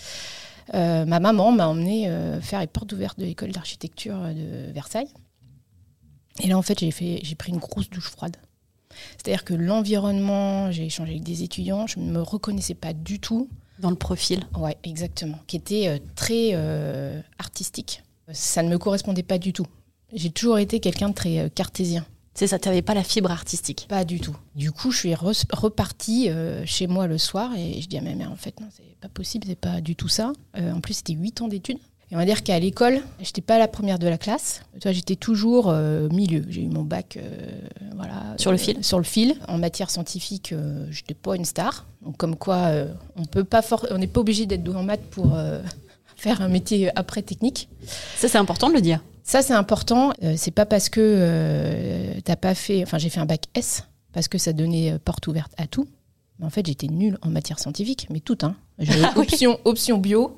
euh, 0.73 1.05
ma 1.05 1.19
maman 1.19 1.51
m'a 1.51 1.67
emmené 1.67 2.09
euh, 2.09 2.41
faire 2.41 2.59
les 2.59 2.67
portes 2.67 2.91
ouvertes 2.93 3.19
de 3.19 3.25
l'école 3.25 3.51
d'architecture 3.51 4.17
de 4.17 4.71
Versailles. 4.71 5.09
Et 6.43 6.47
là, 6.47 6.57
en 6.57 6.61
fait, 6.61 6.79
j'ai 6.79 6.91
fait, 6.91 7.19
j'ai 7.23 7.35
pris 7.35 7.51
une 7.51 7.59
grosse 7.59 7.89
douche 7.89 8.09
froide. 8.09 8.37
C'est-à-dire 9.17 9.43
que 9.43 9.53
l'environnement, 9.53 10.71
j'ai 10.71 10.85
échangé 10.85 11.11
avec 11.11 11.23
des 11.23 11.43
étudiants, 11.43 11.87
je 11.87 11.99
ne 11.99 12.11
me 12.11 12.21
reconnaissais 12.21 12.73
pas 12.73 12.93
du 12.93 13.19
tout. 13.19 13.49
Dans 13.79 13.89
le 13.89 13.95
profil. 13.95 14.47
Ouais, 14.57 14.75
exactement. 14.83 15.37
Qui 15.45 15.57
était 15.57 15.87
euh, 15.87 15.99
très 16.15 16.51
euh, 16.53 17.21
artistique. 17.37 18.03
Ça 18.31 18.63
ne 18.63 18.69
me 18.69 18.77
correspondait 18.77 19.23
pas 19.23 19.37
du 19.37 19.53
tout. 19.53 19.67
J'ai 20.13 20.31
toujours 20.31 20.57
été 20.57 20.79
quelqu'un 20.79 21.09
de 21.09 21.13
très 21.13 21.39
euh, 21.39 21.49
cartésien. 21.49 22.05
C'est 22.37 22.45
ça, 22.45 22.59
tu 22.59 22.69
n'avais 22.69 22.83
pas 22.83 22.93
la 22.93 23.03
fibre 23.03 23.31
artistique. 23.31 23.87
Pas 23.89 24.05
du 24.05 24.19
tout. 24.19 24.35
Du 24.55 24.71
coup, 24.71 24.91
je 24.91 24.97
suis 24.99 25.13
re- 25.13 25.43
repartie 25.51 26.29
euh, 26.29 26.63
chez 26.67 26.85
moi 26.85 27.07
le 27.07 27.17
soir 27.17 27.49
et 27.57 27.81
je 27.81 27.87
dis 27.87 27.97
à 27.97 28.01
ma 28.01 28.13
mère, 28.13 28.31
en 28.31 28.35
fait, 28.35 28.59
non, 28.61 28.67
c'est 28.71 28.83
pas 29.01 29.07
possible, 29.09 29.45
c'est 29.49 29.55
pas 29.59 29.81
du 29.81 29.95
tout 29.95 30.07
ça. 30.07 30.33
Euh, 30.55 30.71
en 30.71 30.79
plus, 30.79 30.93
c'était 30.93 31.13
8 31.13 31.41
ans 31.41 31.47
d'études. 31.47 31.79
Et 32.11 32.15
on 32.15 32.19
va 32.19 32.25
dire 32.25 32.43
qu'à 32.43 32.59
l'école, 32.59 33.01
j'étais 33.23 33.41
pas 33.41 33.57
la 33.57 33.67
première 33.67 33.97
de 33.97 34.07
la 34.07 34.19
classe. 34.19 34.61
Tu 34.73 34.81
vois, 34.83 34.91
j'étais 34.91 35.15
toujours 35.15 35.69
euh, 35.69 36.09
milieu. 36.09 36.45
J'ai 36.47 36.61
eu 36.61 36.67
mon 36.67 36.83
bac, 36.83 37.17
euh, 37.17 37.59
voilà. 37.95 38.35
Sur 38.37 38.51
le 38.51 38.57
fil 38.57 38.83
Sur 38.83 38.99
le 38.99 39.03
fil. 39.03 39.33
En 39.47 39.57
matière 39.57 39.89
scientifique, 39.89 40.53
euh, 40.53 40.85
j'étais 40.91 41.15
pas 41.15 41.35
une 41.35 41.43
star. 41.43 41.87
Donc, 42.03 42.17
comme 42.17 42.35
quoi, 42.35 42.69
on 43.15 43.25
peut 43.25 43.45
pas, 43.45 43.61
on 43.89 43.97
n'est 43.97 44.05
pas 44.05 44.19
obligé 44.21 44.45
d'être 44.45 44.63
doué 44.63 44.75
en 44.75 44.83
maths 44.83 45.01
pour 45.09 45.35
faire 46.15 46.43
un 46.43 46.49
métier 46.49 46.95
après 46.95 47.23
technique. 47.23 47.67
Ça, 48.15 48.27
c'est 48.29 48.37
important 48.37 48.69
de 48.69 48.75
le 48.75 48.81
dire. 48.81 49.01
Ça, 49.29 49.41
c'est 49.41 49.53
important. 49.53 50.13
Euh, 50.23 50.35
c'est 50.37 50.51
pas 50.51 50.65
parce 50.65 50.87
que 50.87 51.01
euh, 51.03 52.13
t'as 52.23 52.37
pas 52.37 52.55
fait. 52.55 52.81
Enfin, 52.83 52.97
j'ai 52.97 53.09
fait 53.09 53.19
un 53.19 53.25
bac 53.25 53.43
S 53.55 53.83
parce 54.13 54.29
que 54.29 54.37
ça 54.37 54.53
donnait 54.53 54.93
euh, 54.93 54.99
porte 55.03 55.27
ouverte 55.27 55.51
à 55.57 55.67
tout. 55.67 55.85
Mais 56.39 56.45
en 56.45 56.49
fait, 56.49 56.65
j'étais 56.65 56.87
nulle 56.87 57.17
en 57.21 57.29
matière 57.29 57.59
scientifique, 57.59 58.07
mais 58.09 58.21
tout. 58.21 58.37
Hein. 58.43 58.55
J'avais 58.79 59.01
Ah 59.03 59.13
oui. 59.17 59.47
option, 59.65 59.97
bio. 59.97 60.37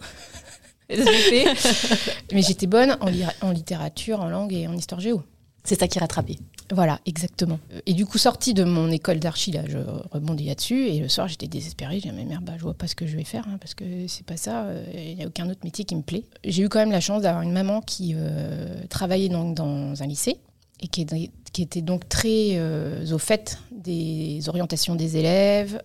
Mais 0.90 2.42
j'étais 2.42 2.66
bonne 2.66 2.98
en, 3.00 3.06
li- 3.10 3.24
en 3.42 3.52
littérature, 3.52 4.22
en 4.22 4.28
langue 4.30 4.54
et 4.54 4.68
en 4.68 4.74
histoire 4.74 5.00
géo. 5.00 5.22
C'est 5.64 5.80
ça 5.80 5.88
qui 5.88 6.00
rattrapait. 6.00 6.38
Voilà, 6.72 7.00
exactement. 7.06 7.60
Et 7.86 7.94
du 7.94 8.06
coup, 8.06 8.18
sortie 8.18 8.54
de 8.54 8.64
mon 8.64 8.92
école 8.92 9.20
d'archi, 9.20 9.52
là, 9.52 9.64
je 9.68 9.78
rebondis 10.12 10.46
là-dessus. 10.46 10.88
Et 10.88 11.00
le 11.00 11.10
soir, 11.10 11.28
j'étais 11.28 11.48
désespérée. 11.48 12.00
J'ai 12.00 12.10
dit, 12.10 12.16
mais 12.16 12.26
merde, 12.26 12.44
bah, 12.44 12.54
je 12.58 12.64
vois 12.64 12.76
pas 12.76 12.88
ce 12.88 12.96
que 12.96 13.08
je 13.08 13.18
vais 13.18 13.24
faire, 13.24 13.46
hein, 13.48 13.58
parce 13.60 13.74
que 13.74 14.08
c'est 14.08 14.26
pas 14.26 14.38
ça. 14.38 14.66
euh, 14.66 14.86
Il 14.94 15.16
n'y 15.16 15.24
a 15.24 15.28
aucun 15.28 15.50
autre 15.50 15.62
métier 15.64 15.86
qui 15.86 15.96
me 15.96 16.02
plaît. 16.02 16.24
J'ai 16.44 16.64
eu 16.64 16.70
quand 16.70 16.80
même 16.80 16.92
la 16.92 17.02
chance 17.02 17.24
d'avoir 17.24 17.42
une 17.42 17.52
maman 17.52 17.82
qui 17.82 18.14
euh, 18.16 18.84
travaillait 18.90 19.30
donc 19.30 19.56
dans 19.56 20.02
un 20.02 20.08
lycée 20.08 20.38
et 20.82 20.88
qui, 20.88 21.02
était 21.02 21.82
donc 21.82 22.08
très 22.08 22.52
euh, 22.54 23.12
au 23.12 23.18
fait 23.18 23.60
des 23.72 24.48
orientations 24.48 24.96
des 24.96 25.18
élèves. 25.18 25.82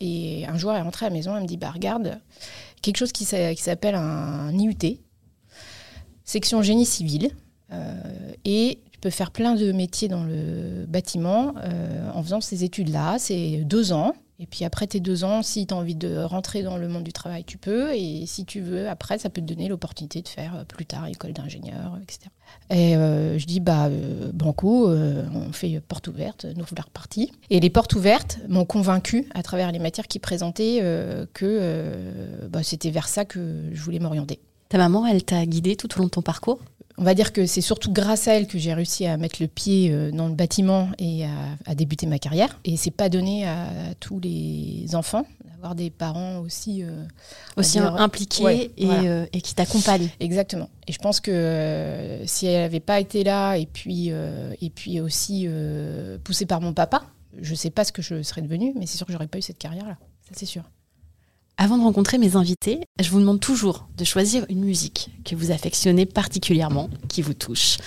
et 0.00 0.46
un 0.46 0.58
jour, 0.58 0.72
elle 0.72 0.78
est 0.78 0.82
rentrée 0.82 1.06
à 1.06 1.08
la 1.08 1.14
maison, 1.14 1.34
elle 1.34 1.42
me 1.42 1.48
dit, 1.48 1.56
bah 1.56 1.70
regarde, 1.72 2.20
quelque 2.82 2.98
chose 2.98 3.12
qui 3.12 3.24
s'appelle 3.24 3.94
un 3.94 4.56
IUT, 4.56 5.00
section 6.24 6.62
génie 6.62 6.86
civil. 6.86 7.30
Euh, 7.72 8.32
et 8.44 8.78
tu 8.92 9.00
peux 9.00 9.10
faire 9.10 9.30
plein 9.30 9.54
de 9.54 9.72
métiers 9.72 10.08
dans 10.08 10.24
le 10.24 10.86
bâtiment 10.86 11.54
euh, 11.58 12.10
en 12.14 12.22
faisant 12.22 12.40
ces 12.40 12.64
études-là. 12.64 13.16
C'est 13.18 13.58
deux 13.64 13.92
ans. 13.92 14.14
Et 14.38 14.44
puis 14.44 14.66
après 14.66 14.86
tes 14.86 15.00
deux 15.00 15.24
ans, 15.24 15.42
si 15.42 15.66
tu 15.66 15.72
as 15.72 15.76
envie 15.76 15.94
de 15.94 16.18
rentrer 16.18 16.62
dans 16.62 16.76
le 16.76 16.88
monde 16.88 17.04
du 17.04 17.12
travail, 17.12 17.42
tu 17.44 17.56
peux. 17.56 17.94
Et 17.94 18.26
si 18.26 18.44
tu 18.44 18.60
veux, 18.60 18.86
après, 18.86 19.18
ça 19.18 19.30
peut 19.30 19.40
te 19.40 19.46
donner 19.46 19.66
l'opportunité 19.66 20.20
de 20.20 20.28
faire 20.28 20.56
euh, 20.56 20.64
plus 20.64 20.84
tard 20.84 21.06
école 21.06 21.32
d'ingénieur, 21.32 21.98
etc. 22.02 22.30
Et 22.70 22.92
je 23.38 23.44
dis, 23.44 23.60
bah, 23.60 23.86
euh, 23.86 24.30
banco, 24.32 24.88
on 24.88 25.52
fait 25.52 25.80
porte 25.80 26.08
ouverte, 26.08 26.44
nous 26.56 26.64
voilà 26.64 26.82
repartis. 26.84 27.32
Et 27.50 27.60
les 27.60 27.70
portes 27.70 27.94
ouvertes 27.94 28.38
m'ont 28.48 28.64
convaincu 28.64 29.26
à 29.34 29.42
travers 29.42 29.72
les 29.72 29.78
matières 29.78 30.06
qu'ils 30.06 30.20
présentaient 30.20 30.80
que 31.32 32.46
bah, 32.48 32.62
c'était 32.62 32.90
vers 32.90 33.08
ça 33.08 33.24
que 33.24 33.70
je 33.72 33.80
voulais 33.82 33.98
m'orienter. 33.98 34.40
Ta 34.68 34.78
maman, 34.78 35.06
elle 35.06 35.22
t'a 35.22 35.44
guidé 35.46 35.76
tout 35.76 35.88
au 35.96 36.00
long 36.00 36.06
de 36.06 36.10
ton 36.10 36.22
parcours? 36.22 36.60
On 36.98 37.04
va 37.04 37.14
dire 37.14 37.32
que 37.32 37.44
c'est 37.46 37.60
surtout 37.60 37.92
grâce 37.92 38.26
à 38.26 38.34
elle 38.34 38.46
que 38.46 38.58
j'ai 38.58 38.72
réussi 38.72 39.06
à 39.06 39.16
mettre 39.18 39.36
le 39.40 39.48
pied 39.48 39.90
euh, 39.90 40.10
dans 40.10 40.28
le 40.28 40.34
bâtiment 40.34 40.88
et 40.98 41.24
à, 41.26 41.30
à 41.66 41.74
débuter 41.74 42.06
ma 42.06 42.18
carrière. 42.18 42.58
Et 42.64 42.76
c'est 42.76 42.90
pas 42.90 43.08
donné 43.08 43.46
à, 43.46 43.66
tous 44.00 44.18
les 44.20 44.86
enfants 44.94 45.26
d'avoir 45.44 45.74
des 45.74 45.90
parents 45.90 46.38
aussi 46.38 46.82
euh, 46.82 47.04
impliqués 47.96 48.44
Ouais, 48.44 48.70
et, 48.76 48.86
voilà. 48.86 49.02
euh, 49.02 49.26
et 49.32 49.40
qui 49.40 49.54
t'accompagnent. 49.54 50.08
Exactement. 50.20 50.68
Et 50.86 50.92
je 50.92 50.98
pense 50.98 51.20
que 51.20 51.30
euh, 51.30 52.26
si 52.26 52.46
elle 52.46 52.62
n'avait 52.62 52.80
pas 52.80 53.00
été 53.00 53.24
là 53.24 53.56
et 53.56 53.66
puis, 53.66 54.10
et 54.60 54.70
puis 54.70 55.00
aussi 55.00 55.48
poussée 56.24 56.46
par 56.46 56.60
mon 56.60 56.72
papa, 56.72 57.02
je 57.40 57.54
sais 57.54 57.70
pas 57.70 57.84
ce 57.84 57.92
que 57.92 58.02
je 58.02 58.22
serais 58.22 58.42
devenue, 58.42 58.72
mais 58.76 58.86
c'est 58.86 58.96
sûr 58.96 59.06
que 59.06 59.12
j'aurais 59.12 59.26
pas 59.26 59.38
eu 59.38 59.42
cette 59.42 59.58
carrière-là. 59.58 59.96
Ça, 60.28 60.30
c'est 60.34 60.46
sûr. 60.46 60.62
Avant 61.58 61.78
de 61.78 61.82
rencontrer 61.82 62.18
mes 62.18 62.36
invités, 62.36 62.80
je 63.00 63.08
vous 63.08 63.18
demande 63.18 63.40
toujours 63.40 63.86
de 63.96 64.04
choisir 64.04 64.44
une 64.50 64.62
musique 64.62 65.08
que 65.24 65.34
vous 65.34 65.50
affectionnez 65.50 66.04
particulièrement, 66.04 66.90
qui 67.08 67.22
vous 67.22 67.32
touche. 67.32 67.78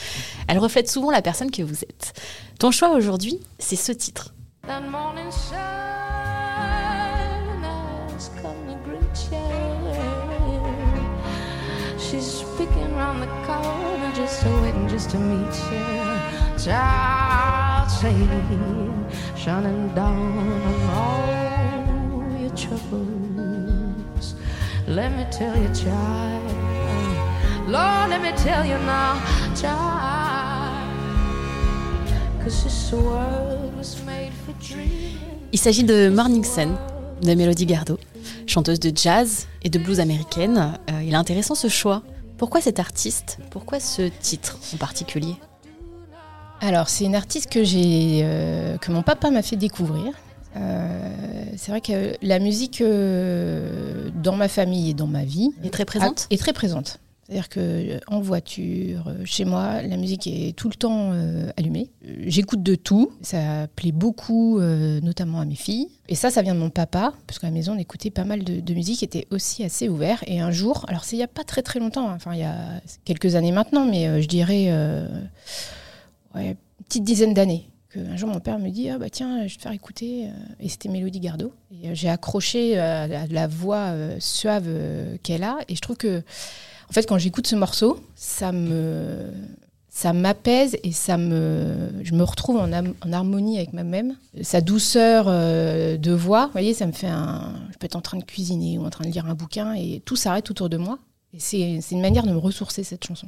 Elle 0.47 0.57
reflète 0.57 0.89
souvent 0.89 1.11
la 1.11 1.21
personne 1.21 1.51
que 1.51 1.61
vous 1.61 1.83
êtes. 1.83 2.13
Ton 2.57 2.71
choix 2.71 2.89
aujourd'hui, 2.95 3.39
c'est 3.59 3.75
ce 3.75 3.91
titre. 3.91 4.33
Troubles. 22.59 24.35
Let 24.87 25.09
me 25.11 25.25
tell 25.31 25.55
you, 25.55 25.69
child. 25.73 26.43
Lord, 27.67 28.09
let 28.09 28.21
me 28.21 28.31
tell 28.35 28.65
you 28.65 28.77
now, 28.85 29.15
child. 29.55 30.89
Cause 32.43 32.63
this 32.63 32.91
world 32.91 33.77
was 33.77 33.97
made 34.05 34.31
for 34.45 34.53
dreaming. 34.59 35.17
Il 35.51 35.59
s'agit 35.59 35.83
de 35.83 36.09
Morning 36.09 36.43
Sun 36.43 36.75
de 37.21 37.33
Melody 37.33 37.65
Gardot, 37.65 37.99
chanteuse 38.47 38.79
de 38.79 38.91
jazz 38.95 39.47
et 39.63 39.69
de 39.69 39.79
blues 39.79 39.99
américaine. 39.99 40.77
Euh, 40.89 41.03
il 41.03 41.13
est 41.13 41.17
intéressant 41.17 41.55
ce 41.55 41.67
choix. 41.67 42.01
Pourquoi 42.37 42.61
cet 42.61 42.79
artiste? 42.79 43.39
Pourquoi 43.51 43.79
ce 43.79 44.09
titre 44.21 44.57
en 44.73 44.77
particulier? 44.77 45.35
Alors, 46.61 46.89
c'est 46.89 47.05
une 47.05 47.15
artiste 47.15 47.49
que, 47.49 47.63
j'ai, 47.63 48.21
euh, 48.23 48.77
que 48.77 48.91
mon 48.91 49.01
papa 49.01 49.29
m'a 49.31 49.41
fait 49.41 49.55
découvrir. 49.55 50.13
Euh, 50.55 51.09
c'est 51.57 51.71
vrai 51.71 51.81
que 51.81 52.15
la 52.21 52.39
musique 52.39 52.81
euh, 52.81 54.09
dans 54.15 54.35
ma 54.35 54.47
famille 54.47 54.91
et 54.91 54.93
dans 54.93 55.07
ma 55.07 55.23
vie 55.23 55.51
est 55.63 55.69
très 55.69 55.85
présente. 55.85 56.27
Est 56.29 56.37
très 56.37 56.53
présente. 56.53 56.99
C'est-à-dire 57.23 57.49
que 57.49 57.59
euh, 57.59 57.99
en 58.07 58.21
voiture, 58.21 59.13
chez 59.23 59.45
moi, 59.45 59.83
la 59.83 59.97
musique 59.97 60.25
est 60.25 60.55
tout 60.55 60.67
le 60.67 60.73
temps 60.73 61.13
allumée. 61.57 61.91
J'écoute 62.25 62.63
de 62.63 62.73
tout. 62.75 63.11
Ça 63.21 63.67
plaît 63.75 63.91
beaucoup, 63.91 64.59
notamment 64.59 65.39
à 65.39 65.45
mes 65.45 65.55
filles. 65.55 65.89
Et 66.07 66.15
ça, 66.15 66.31
ça 66.31 66.41
vient 66.41 66.55
de 66.55 66.59
mon 66.59 66.71
papa, 66.71 67.13
parce 67.27 67.37
qu'à 67.37 67.47
la 67.47 67.53
maison, 67.53 67.73
on 67.73 67.77
écoutait 67.77 68.09
pas 68.09 68.23
mal 68.23 68.43
de, 68.43 68.59
de 68.59 68.73
musique, 68.73 68.99
qui 68.99 69.05
était 69.05 69.27
aussi 69.29 69.63
assez 69.63 69.87
ouvert. 69.87 70.23
Et 70.25 70.39
un 70.39 70.49
jour, 70.49 70.85
alors 70.87 71.03
c'est 71.03 71.15
il 71.15 71.19
y 71.19 71.23
a 71.23 71.27
pas 71.27 71.43
très 71.43 71.61
très 71.61 71.79
longtemps, 71.79 72.09
hein, 72.09 72.15
enfin 72.15 72.33
il 72.33 72.39
y 72.39 72.43
a 72.43 72.81
quelques 73.05 73.35
années 73.35 73.51
maintenant, 73.51 73.85
mais 73.85 74.21
je 74.23 74.27
dirais 74.27 74.73
ouais, 76.33 76.57
une 76.79 76.85
petite 76.85 77.03
dizaine 77.03 77.35
d'années. 77.35 77.69
Que 77.89 77.99
Un 77.99 78.15
jour, 78.17 78.29
mon 78.29 78.39
père 78.39 78.59
me 78.59 78.69
dit 78.69 78.89
ah 78.89 78.97
bah 78.97 79.09
tiens, 79.09 79.39
je 79.47 79.53
vais 79.53 79.57
te 79.57 79.61
faire 79.61 79.71
écouter. 79.71 80.27
euh, 80.27 80.31
Et 80.59 80.69
c'était 80.69 80.89
Mélodie 80.89 81.19
Gardot. 81.19 81.51
Et 81.71 81.89
euh, 81.89 81.91
j'ai 81.95 82.09
accroché 82.09 82.77
euh, 82.79 83.03
à 83.05 83.07
la, 83.07 83.27
la 83.27 83.47
voix 83.47 83.87
euh, 83.87 84.15
suave 84.19 84.65
euh, 84.67 85.17
qu'elle 85.23 85.43
a. 85.43 85.57
Et 85.67 85.75
je 85.75 85.81
trouve 85.81 85.97
que, 85.97 86.19
en 86.89 86.93
fait, 86.93 87.07
quand 87.07 87.17
j'écoute 87.17 87.47
ce 87.47 87.55
morceau, 87.55 87.99
ça 88.15 88.51
me 88.51 89.31
ça 89.91 90.13
m'apaise 90.13 90.77
et 90.83 90.91
ça 90.91 91.17
me 91.17 91.89
je 92.03 92.13
me 92.13 92.23
retrouve 92.23 92.57
en, 92.57 92.71
harmonie 93.11 93.57
avec 93.57 93.73
moi-même. 93.73 94.15
Sa 94.43 94.61
douceur 94.61 95.25
euh, 95.27 95.97
de 95.97 96.11
voix, 96.11 96.45
vous 96.45 96.51
voyez, 96.53 96.73
ça 96.75 96.85
me 96.85 96.91
fait 96.91 97.07
un. 97.07 97.53
Je 97.73 97.77
peux 97.79 97.85
être 97.85 97.95
en 97.95 98.01
train 98.01 98.17
de 98.17 98.23
cuisiner 98.23 98.77
ou 98.77 98.85
en 98.85 98.89
train 98.91 99.03
de 99.05 99.09
lire 99.11 99.25
un 99.25 99.33
bouquin 99.33 99.73
et 99.73 100.01
tout 100.05 100.15
s'arrête 100.15 100.49
autour 100.51 100.69
de 100.69 100.77
moi. 100.77 100.99
Et 101.33 101.39
c'est 101.39 101.79
une 101.91 102.01
manière 102.01 102.25
de 102.25 102.31
me 102.31 102.37
ressourcer 102.37 102.83
cette 102.83 103.03
chanson. 103.05 103.27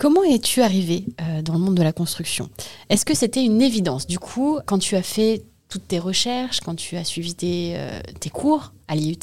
Comment 0.00 0.24
es-tu 0.24 0.62
arrivé 0.62 1.04
euh, 1.20 1.42
dans 1.42 1.52
le 1.52 1.58
monde 1.58 1.74
de 1.74 1.82
la 1.82 1.92
construction? 1.92 2.48
Est-ce 2.88 3.04
que 3.04 3.14
c'était 3.14 3.44
une 3.44 3.60
évidence? 3.60 4.06
Du 4.06 4.18
coup, 4.18 4.58
quand 4.64 4.78
tu 4.78 4.96
as 4.96 5.02
fait 5.02 5.42
toutes 5.68 5.88
tes 5.88 5.98
recherches, 5.98 6.60
quand 6.60 6.74
tu 6.74 6.96
as 6.96 7.04
suivi 7.04 7.34
tes, 7.34 7.74
euh, 7.74 8.00
tes 8.18 8.30
cours 8.30 8.72
à 8.88 8.96
l'IUT, 8.96 9.18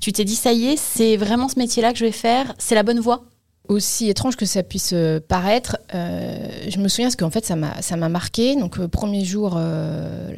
tu 0.00 0.12
t'es 0.12 0.26
dit 0.26 0.34
ça 0.34 0.52
y 0.52 0.66
est, 0.66 0.76
c'est 0.76 1.16
vraiment 1.16 1.48
ce 1.48 1.58
métier-là 1.58 1.94
que 1.94 1.98
je 1.98 2.04
vais 2.04 2.12
faire, 2.12 2.54
c'est 2.58 2.74
la 2.74 2.82
bonne 2.82 3.00
voie? 3.00 3.24
Aussi 3.68 4.10
étrange 4.10 4.36
que 4.36 4.44
ça 4.44 4.62
puisse 4.62 4.90
euh, 4.92 5.18
paraître, 5.18 5.78
je 5.94 6.78
me 6.78 6.88
souviens 6.88 7.06
parce 7.06 7.16
qu'en 7.16 7.30
fait 7.30 7.46
ça 7.46 7.56
m'a 7.56 7.80
ça 7.80 7.96
m'a 7.96 8.10
marqué. 8.10 8.54
Donc 8.54 8.78
premier 8.88 9.24
jour, 9.24 9.52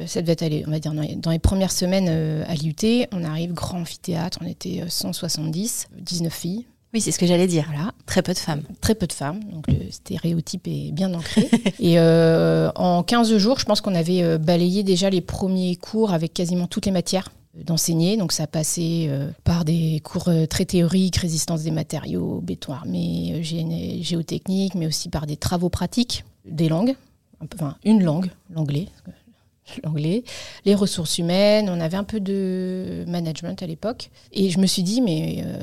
ça 0.05 0.21
devait 0.21 0.37
être 0.39 0.67
on 0.67 0.71
va 0.71 0.79
dire 0.79 0.93
dans 0.93 1.01
les, 1.01 1.15
dans 1.15 1.31
les 1.31 1.39
premières 1.39 1.73
semaines 1.73 2.07
à 2.47 2.53
l'IUT, 2.53 3.07
on 3.11 3.25
arrive 3.25 3.51
grand 3.51 3.79
amphithéâtre, 3.79 4.39
on 4.41 4.47
était 4.47 4.83
euh, 4.83 4.87
170, 4.87 5.89
19 5.99 6.33
filles. 6.33 6.65
Oui, 6.93 6.99
c'est 7.01 7.11
ce 7.11 7.19
que 7.19 7.25
j'allais 7.25 7.47
dire. 7.47 7.65
Voilà. 7.73 7.91
Très 8.05 8.21
peu 8.21 8.33
de 8.33 8.37
femmes. 8.37 8.63
Très 8.81 8.95
peu 8.95 9.07
de 9.07 9.13
femmes, 9.13 9.41
donc 9.45 9.67
le 9.67 9.89
stéréotype 9.91 10.67
est 10.67 10.91
bien 10.91 11.13
ancré. 11.13 11.49
et 11.79 11.97
euh, 11.99 12.69
en 12.75 13.01
15 13.03 13.37
jours, 13.37 13.59
je 13.59 13.65
pense 13.65 13.79
qu'on 13.81 13.95
avait 13.95 14.23
euh, 14.23 14.37
balayé 14.37 14.83
déjà 14.83 15.09
les 15.09 15.21
premiers 15.21 15.75
cours 15.77 16.11
avec 16.11 16.33
quasiment 16.33 16.67
toutes 16.67 16.85
les 16.85 16.91
matières 16.91 17.29
d'enseigner. 17.65 18.17
Donc 18.17 18.33
ça 18.33 18.45
passait 18.45 19.05
euh, 19.07 19.29
par 19.45 19.63
des 19.63 20.01
cours 20.03 20.27
euh, 20.27 20.45
très 20.45 20.65
théoriques, 20.65 21.15
résistance 21.17 21.63
des 21.63 21.71
matériaux, 21.71 22.41
béton 22.41 22.73
armé, 22.73 23.35
euh, 23.35 23.41
gé- 23.41 24.03
géotechnique, 24.03 24.75
mais 24.75 24.87
aussi 24.87 25.07
par 25.07 25.27
des 25.27 25.37
travaux 25.37 25.69
pratiques, 25.69 26.25
des 26.45 26.67
langues, 26.67 26.95
un 27.41 27.45
peu- 27.45 27.57
enfin 27.61 27.77
une 27.85 28.03
langue, 28.03 28.29
l'anglais. 28.53 28.87
L'anglais, 29.85 30.23
les 30.65 30.75
ressources 30.75 31.17
humaines, 31.19 31.69
on 31.69 31.79
avait 31.79 31.95
un 31.95 32.03
peu 32.03 32.19
de 32.19 33.05
management 33.07 33.61
à 33.63 33.67
l'époque. 33.67 34.09
Et 34.33 34.49
je 34.49 34.59
me 34.59 34.65
suis 34.65 34.83
dit, 34.83 34.99
mais 34.99 35.43
euh, 35.45 35.59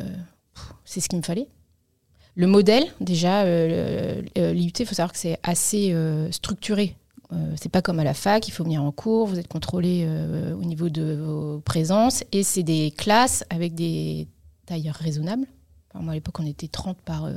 c'est 0.88 1.00
ce 1.00 1.08
qu'il 1.08 1.18
me 1.18 1.22
fallait. 1.24 1.48
Le 2.34 2.46
modèle, 2.46 2.86
déjà, 3.00 3.42
euh, 3.42 4.22
euh, 4.38 4.52
l'IUT, 4.52 4.72
il 4.78 4.86
faut 4.86 4.94
savoir 4.94 5.12
que 5.12 5.18
c'est 5.18 5.38
assez 5.42 5.92
euh, 5.92 6.30
structuré. 6.30 6.96
Euh, 7.32 7.52
c'est 7.60 7.68
pas 7.68 7.82
comme 7.82 7.98
à 7.98 8.04
la 8.04 8.14
fac, 8.14 8.48
il 8.48 8.52
faut 8.52 8.64
venir 8.64 8.82
en 8.82 8.90
cours, 8.90 9.26
vous 9.26 9.38
êtes 9.38 9.48
contrôlé 9.48 10.08
au 10.54 10.64
niveau 10.64 10.88
de 10.88 11.14
vos 11.14 11.60
présences, 11.60 12.24
et 12.32 12.42
c'est 12.42 12.62
des 12.62 12.90
classes 12.90 13.44
avec 13.50 13.74
des 13.74 14.28
tailles 14.64 14.90
raisonnables. 14.90 15.46
Enfin, 15.90 16.02
moi, 16.02 16.12
à 16.12 16.14
l'époque, 16.14 16.40
on 16.40 16.46
était 16.46 16.68
30 16.68 16.96
par, 17.02 17.28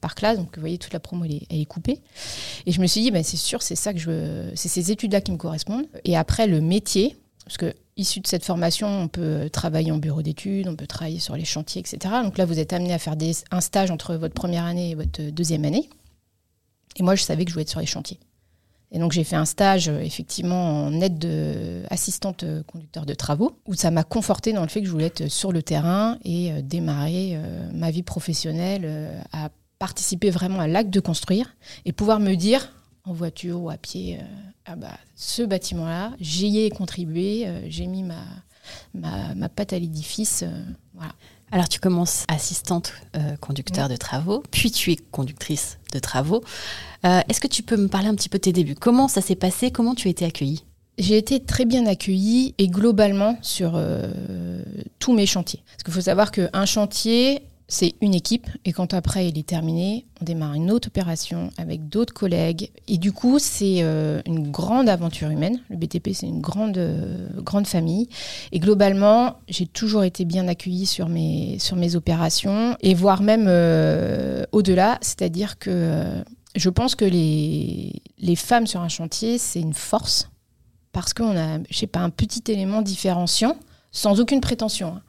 par 0.00 0.14
classe, 0.14 0.36
donc 0.36 0.54
vous 0.54 0.60
voyez, 0.60 0.78
toute 0.78 0.92
la 0.92 1.00
promo, 1.00 1.24
elle 1.24 1.40
est, 1.50 1.64
coupée. 1.64 2.00
Et 2.66 2.70
je 2.70 2.80
me 2.80 2.86
suis 2.86 3.00
dit, 3.00 3.10
ben, 3.10 3.24
c'est 3.24 3.36
sûr, 3.36 3.62
c'est 3.62 3.76
ça 3.76 3.92
que 3.92 3.98
je 3.98 4.10
veux, 4.10 4.52
c'est 4.54 4.68
ces 4.68 4.92
études-là 4.92 5.20
qui 5.20 5.32
me 5.32 5.36
correspondent. 5.36 5.86
Et 6.04 6.16
après, 6.16 6.46
le 6.46 6.60
métier, 6.60 7.16
parce 7.44 7.56
que 7.56 7.74
issu 7.96 8.20
de 8.20 8.26
cette 8.26 8.44
formation, 8.44 8.88
on 8.88 9.08
peut 9.08 9.48
travailler 9.50 9.92
en 9.92 9.98
bureau 9.98 10.22
d'études, 10.22 10.68
on 10.68 10.76
peut 10.76 10.86
travailler 10.86 11.20
sur 11.20 11.36
les 11.36 11.44
chantiers, 11.44 11.80
etc. 11.80 11.98
Donc 12.22 12.38
là, 12.38 12.44
vous 12.44 12.58
êtes 12.58 12.72
amené 12.72 12.92
à 12.92 12.98
faire 12.98 13.14
un 13.50 13.60
stage 13.60 13.90
entre 13.90 14.14
votre 14.16 14.34
première 14.34 14.64
année 14.64 14.90
et 14.90 14.94
votre 14.94 15.22
deuxième 15.30 15.64
année. 15.64 15.88
Et 16.96 17.02
moi, 17.02 17.14
je 17.14 17.22
savais 17.22 17.44
que 17.44 17.50
je 17.50 17.54
voulais 17.54 17.62
être 17.62 17.70
sur 17.70 17.80
les 17.80 17.86
chantiers. 17.86 18.18
Et 18.94 19.00
donc 19.00 19.10
j'ai 19.10 19.24
fait 19.24 19.36
un 19.36 19.44
stage 19.44 19.88
euh, 19.88 19.98
effectivement 19.98 20.86
en 20.86 21.00
aide 21.00 21.18
de 21.18 21.82
assistante 21.90 22.44
euh, 22.44 22.62
conducteur 22.62 23.04
de 23.04 23.12
travaux, 23.12 23.58
où 23.66 23.74
ça 23.74 23.90
m'a 23.90 24.04
conforté 24.04 24.52
dans 24.52 24.62
le 24.62 24.68
fait 24.68 24.80
que 24.80 24.86
je 24.86 24.92
voulais 24.92 25.06
être 25.06 25.28
sur 25.28 25.50
le 25.50 25.62
terrain 25.64 26.16
et 26.24 26.52
euh, 26.52 26.62
démarrer 26.62 27.36
ma 27.72 27.90
vie 27.90 28.04
professionnelle 28.04 29.24
à 29.32 29.50
participer 29.80 30.30
vraiment 30.30 30.60
à 30.60 30.68
l'acte 30.68 30.90
de 30.90 31.00
construire 31.00 31.56
et 31.84 31.92
pouvoir 31.92 32.20
me 32.20 32.34
dire 32.34 32.72
en 33.04 33.12
voiture 33.12 33.60
ou 33.60 33.68
à 33.68 33.76
pied, 33.76 34.20
ah 34.66 34.76
bah 34.76 34.96
ce 35.14 35.42
bâtiment-là, 35.42 36.12
j'y 36.20 36.60
ai 36.60 36.70
contribué, 36.70 37.46
euh, 37.46 37.60
j'ai 37.68 37.86
mis 37.86 38.02
ma, 38.02 38.22
ma, 38.94 39.34
ma 39.34 39.48
patte 39.48 39.72
à 39.72 39.78
l'édifice, 39.78 40.42
euh, 40.42 40.64
voilà. 40.94 41.12
Alors 41.52 41.68
tu 41.68 41.78
commences 41.78 42.24
assistante 42.28 42.94
euh, 43.16 43.36
conducteur 43.36 43.88
de 43.88 43.96
travaux, 43.96 44.42
puis 44.50 44.70
tu 44.70 44.90
es 44.90 44.96
conductrice 44.96 45.78
de 45.92 45.98
travaux. 45.98 46.42
Est-ce 47.04 47.38
que 47.38 47.46
tu 47.46 47.62
peux 47.62 47.76
me 47.76 47.88
parler 47.88 48.08
un 48.08 48.14
petit 48.14 48.30
peu 48.30 48.38
de 48.38 48.44
tes 48.44 48.52
débuts? 48.52 48.74
Comment 48.74 49.08
ça 49.08 49.20
s'est 49.20 49.36
passé? 49.36 49.70
Comment 49.70 49.94
tu 49.94 50.08
as 50.08 50.10
été 50.10 50.24
accueillie? 50.24 50.64
J'ai 50.96 51.18
été 51.18 51.44
très 51.44 51.66
bien 51.66 51.86
accueillie 51.86 52.54
et 52.56 52.66
globalement 52.66 53.36
sur 53.42 53.78
tous 54.98 55.12
mes 55.12 55.26
chantiers. 55.26 55.62
Parce 55.66 55.82
qu'il 55.84 55.92
faut 55.92 56.00
savoir 56.00 56.32
qu'un 56.32 56.64
chantier, 56.64 57.42
c'est 57.66 57.94
une 58.02 58.14
équipe 58.14 58.46
et 58.66 58.72
quand 58.72 58.92
après 58.92 59.28
il 59.28 59.38
est 59.38 59.46
terminé, 59.46 60.04
on 60.20 60.24
démarre 60.24 60.52
une 60.54 60.70
autre 60.70 60.88
opération 60.88 61.50
avec 61.56 61.88
d'autres 61.88 62.12
collègues. 62.12 62.70
Et 62.88 62.98
du 62.98 63.10
coup, 63.12 63.38
c'est 63.38 63.78
euh, 63.82 64.20
une 64.26 64.50
grande 64.50 64.88
aventure 64.88 65.30
humaine. 65.30 65.60
Le 65.70 65.76
BTP, 65.76 66.10
c'est 66.12 66.26
une 66.26 66.42
grande, 66.42 66.76
euh, 66.76 67.26
grande 67.38 67.66
famille. 67.66 68.08
Et 68.52 68.58
globalement, 68.58 69.38
j'ai 69.48 69.66
toujours 69.66 70.04
été 70.04 70.26
bien 70.26 70.46
accueillie 70.46 70.84
sur 70.84 71.08
mes, 71.08 71.58
sur 71.58 71.76
mes 71.76 71.96
opérations 71.96 72.76
et 72.80 72.94
voire 72.94 73.22
même 73.22 73.46
euh, 73.48 74.44
au-delà. 74.52 74.98
C'est-à-dire 75.00 75.58
que 75.58 76.22
je 76.54 76.68
pense 76.68 76.94
que 76.94 77.06
les, 77.06 78.02
les 78.18 78.36
femmes 78.36 78.66
sur 78.66 78.82
un 78.82 78.88
chantier, 78.88 79.38
c'est 79.38 79.60
une 79.60 79.74
force 79.74 80.28
parce 80.92 81.14
qu'on 81.14 81.36
a, 81.36 81.58
je 81.70 81.76
sais 81.78 81.86
pas, 81.86 82.00
un 82.00 82.10
petit 82.10 82.42
élément 82.52 82.82
différenciant 82.82 83.56
sans 83.90 84.20
aucune 84.20 84.42
prétention. 84.42 84.88
hein 84.88 85.02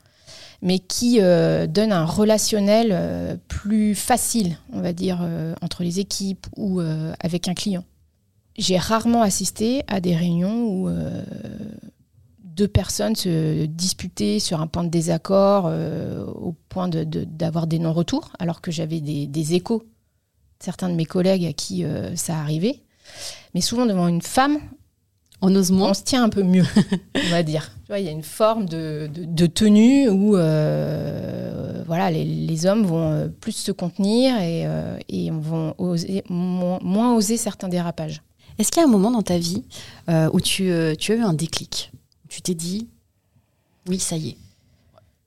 mais 0.61 0.79
qui 0.79 1.19
euh, 1.21 1.67
donne 1.67 1.91
un 1.91 2.05
relationnel 2.05 2.89
euh, 2.91 3.35
plus 3.47 3.95
facile, 3.95 4.57
on 4.73 4.81
va 4.81 4.93
dire, 4.93 5.19
euh, 5.21 5.53
entre 5.61 5.83
les 5.83 5.99
équipes 5.99 6.47
ou 6.57 6.81
avec 7.19 7.47
un 7.47 7.53
client. 7.53 7.83
J'ai 8.57 8.77
rarement 8.77 9.21
assisté 9.21 9.83
à 9.87 9.99
des 9.99 10.15
réunions 10.15 10.67
où 10.67 10.89
deux 12.39 12.67
personnes 12.69 13.15
se 13.15 13.65
disputaient 13.65 14.39
sur 14.39 14.61
un 14.61 14.67
point 14.67 14.85
de 14.85 14.89
désaccord 14.89 15.65
au 16.41 16.55
point 16.69 16.87
de- 16.87 17.03
de- 17.03 17.25
d'avoir 17.25 17.67
des 17.67 17.79
non-retours, 17.79 18.31
alors 18.39 18.61
que 18.61 18.71
j'avais 18.71 19.01
des, 19.01 19.27
des 19.27 19.55
échos, 19.55 19.83
certains 20.59 20.87
de 20.87 20.95
mes 20.95 21.03
collègues 21.05 21.45
à 21.45 21.51
qui 21.51 21.83
ça 22.15 22.37
arrivait. 22.39 22.79
Mais 23.53 23.61
souvent 23.61 23.85
devant 23.85 24.07
une 24.07 24.21
femme, 24.21 24.57
on 25.41 25.53
ose 25.53 25.71
moins. 25.71 25.89
On 25.89 25.93
se 25.93 26.03
tient 26.03 26.23
un 26.23 26.29
peu 26.29 26.43
mieux, 26.43 26.65
on 27.15 27.29
va 27.31 27.43
dire. 27.43 27.74
Tu 27.85 27.91
vois, 27.91 27.99
il 27.99 28.05
y 28.05 28.09
a 28.09 28.11
une 28.11 28.23
forme 28.23 28.65
de, 28.65 29.07
de- 29.13 29.25
de 29.25 29.45
tenue 29.45 30.09
où 30.09 30.35
euh, 30.35 31.83
voilà, 31.85 32.09
les, 32.09 32.25
les 32.25 32.65
hommes 32.65 32.83
vont 32.83 33.11
euh, 33.11 33.27
plus 33.27 33.51
se 33.51 33.71
contenir 33.71 34.35
et, 34.41 34.65
euh, 34.65 34.97
et 35.07 35.29
vont 35.29 35.75
oser, 35.77 36.23
moins, 36.27 36.79
moins 36.81 37.13
oser 37.15 37.37
certains 37.37 37.67
dérapages. 37.67 38.23
Est-ce 38.57 38.71
qu'il 38.71 38.81
y 38.81 38.85
a 38.85 38.87
un 38.87 38.91
moment 38.91 39.11
dans 39.11 39.21
ta 39.21 39.37
vie 39.37 39.63
euh, 40.09 40.31
où 40.33 40.41
tu, 40.41 40.71
tu 40.97 41.11
as 41.11 41.15
eu 41.15 41.21
un 41.21 41.33
déclic? 41.33 41.91
Tu 42.27 42.41
t'es 42.41 42.55
dit, 42.55 42.87
oui, 43.87 43.99
ça 43.99 44.17
y 44.17 44.29
est? 44.29 44.37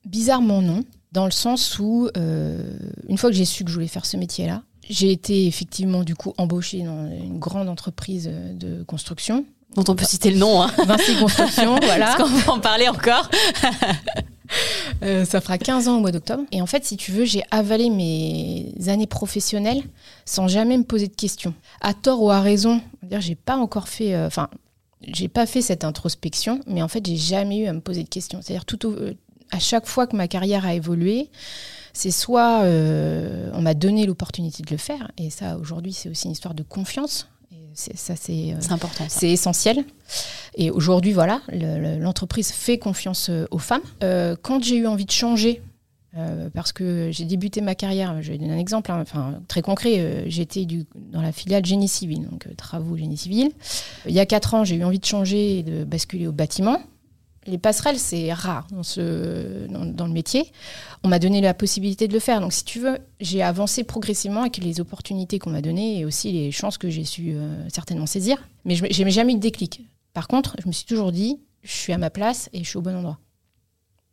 Bizarrement 0.04 0.60
non, 0.60 0.82
dans 1.12 1.26
le 1.26 1.30
sens 1.30 1.78
où 1.78 2.08
une 2.16 3.18
fois 3.18 3.30
que 3.30 3.36
j'ai 3.36 3.44
su 3.44 3.62
que 3.62 3.70
je 3.70 3.74
voulais 3.74 3.86
faire 3.86 4.04
ce 4.06 4.16
métier-là, 4.16 4.64
j'ai 4.90 5.12
été 5.12 5.46
effectivement 5.46 6.02
du 6.02 6.16
coup 6.16 6.32
embauchée 6.38 6.82
dans 6.82 7.08
une 7.10 7.38
grande 7.38 7.68
entreprise 7.68 8.28
de 8.54 8.82
construction. 8.82 9.44
Dont 9.76 9.84
on 9.88 9.94
peut 9.94 10.04
citer 10.04 10.30
le 10.30 10.38
nom. 10.38 10.62
Hein. 10.62 10.70
Vinci 10.86 11.14
Construction, 11.16 11.76
voilà. 11.82 12.06
Parce 12.06 12.16
qu'on 12.16 12.36
va 12.36 12.52
en 12.52 12.60
parler 12.60 12.88
encore. 12.88 13.28
Euh, 15.02 15.26
ça 15.26 15.42
fera 15.42 15.58
15 15.58 15.88
ans 15.88 15.98
au 15.98 16.00
mois 16.00 16.10
d'octobre. 16.10 16.42
Et 16.52 16.62
en 16.62 16.66
fait, 16.66 16.82
si 16.82 16.96
tu 16.96 17.12
veux, 17.12 17.26
j'ai 17.26 17.42
avalé 17.50 17.90
mes 17.90 18.72
années 18.88 19.06
professionnelles 19.06 19.82
sans 20.24 20.48
jamais 20.48 20.78
me 20.78 20.84
poser 20.84 21.06
de 21.06 21.14
questions. 21.14 21.52
À 21.82 21.92
tort 21.92 22.22
ou 22.22 22.30
à 22.30 22.40
raison, 22.40 22.80
j'ai 23.18 23.34
pas 23.34 23.56
encore 23.58 23.88
fait, 23.88 24.14
euh, 24.14 24.26
enfin, 24.26 24.48
j'ai 25.06 25.28
pas 25.28 25.44
fait 25.44 25.60
cette 25.60 25.84
introspection, 25.84 26.60
mais 26.66 26.80
en 26.80 26.88
fait, 26.88 27.04
j'ai 27.06 27.16
jamais 27.16 27.58
eu 27.58 27.66
à 27.66 27.74
me 27.74 27.80
poser 27.80 28.04
de 28.04 28.08
questions. 28.08 28.40
C'est-à-dire 28.42 28.64
tout 28.64 28.86
au- 28.86 28.92
euh, 28.92 29.14
à 29.50 29.58
chaque 29.58 29.86
fois 29.86 30.06
que 30.06 30.16
ma 30.16 30.28
carrière 30.28 30.64
a 30.64 30.72
évolué, 30.72 31.28
c'est 31.92 32.10
soit 32.10 32.62
euh, 32.62 33.50
on 33.52 33.60
m'a 33.60 33.74
donné 33.74 34.06
l'opportunité 34.06 34.62
de 34.62 34.70
le 34.70 34.78
faire, 34.78 35.10
et 35.18 35.28
ça 35.28 35.58
aujourd'hui 35.58 35.92
c'est 35.92 36.08
aussi 36.08 36.24
une 36.24 36.32
histoire 36.32 36.54
de 36.54 36.62
confiance. 36.62 37.28
Ça 37.74 38.16
c'est 38.16 38.52
euh, 38.52 38.56
C'est 38.60 38.72
important. 38.72 39.04
c'est 39.08 39.30
essentiel. 39.30 39.84
Et 40.56 40.70
aujourd'hui, 40.70 41.12
voilà, 41.12 41.40
le- 41.48 41.78
le- 41.80 41.98
l'entreprise 41.98 42.50
fait 42.50 42.78
confiance 42.78 43.28
euh, 43.30 43.46
aux 43.50 43.58
femmes. 43.58 43.82
Euh, 44.02 44.36
quand 44.40 44.62
j'ai 44.62 44.76
eu 44.76 44.86
envie 44.86 45.04
de 45.04 45.10
changer, 45.10 45.62
euh, 46.16 46.48
parce 46.52 46.72
que 46.72 47.10
j'ai 47.12 47.24
débuté 47.24 47.60
ma 47.60 47.74
carrière, 47.74 48.20
je 48.22 48.32
vais 48.32 48.38
donner 48.38 48.54
un 48.54 48.58
exemple, 48.58 48.90
hein, 48.90 48.98
enfin, 49.02 49.40
très 49.46 49.62
concret, 49.62 49.98
euh, 50.00 50.22
j'étais 50.26 50.66
dans 51.12 51.20
la 51.22 51.30
filiale 51.32 51.64
génie 51.64 51.86
civil, 51.88 52.26
donc 52.28 52.48
travaux 52.56 52.96
génie 52.96 53.16
civil. 53.16 53.50
Il 54.06 54.12
y 54.14 54.20
a 54.20 54.26
quatre 54.26 54.54
ans, 54.54 54.64
j'ai 54.64 54.76
eu 54.76 54.84
envie 54.84 54.98
de 54.98 55.04
changer 55.04 55.58
et 55.58 55.62
de 55.62 55.84
basculer 55.84 56.26
au 56.26 56.32
bâtiment. 56.32 56.78
Les 57.48 57.56
passerelles, 57.56 57.98
c'est 57.98 58.32
rare 58.32 58.66
dans, 58.70 60.06
le 60.06 60.12
métier. 60.12 60.52
On 61.02 61.08
m'a 61.08 61.18
donné 61.18 61.40
la 61.40 61.54
possibilité 61.54 62.06
de 62.06 62.12
le 62.12 62.20
faire. 62.20 62.40
Donc, 62.40 62.52
si 62.52 62.62
tu 62.62 62.78
veux, 62.78 62.98
j'ai 63.20 63.42
avancé 63.42 63.84
progressivement 63.84 64.42
avec 64.42 64.58
les 64.58 64.80
opportunités 64.80 65.38
qu'on 65.38 65.50
m'a 65.50 65.62
données 65.62 65.98
et 65.98 66.04
aussi 66.04 66.30
les 66.30 66.52
chances 66.52 66.76
que 66.76 66.90
j'ai 66.90 67.04
su 67.04 67.32
euh, 67.32 67.68
certainement 67.70 68.04
saisir. 68.04 68.36
Mais 68.66 68.74
je 68.74 69.02
n'ai 69.02 69.10
jamais 69.10 69.32
eu 69.32 69.36
de 69.36 69.40
déclic. 69.40 69.88
Par 70.12 70.28
contre, 70.28 70.56
je 70.62 70.68
me 70.68 70.72
suis 70.72 70.84
toujours 70.84 71.10
dit, 71.10 71.40
je 71.62 71.72
suis 71.72 71.92
à 71.94 71.98
ma 71.98 72.10
place 72.10 72.50
et 72.52 72.62
je 72.62 72.68
suis 72.68 72.76
au 72.76 72.82
bon 72.82 72.94
endroit. 72.94 73.18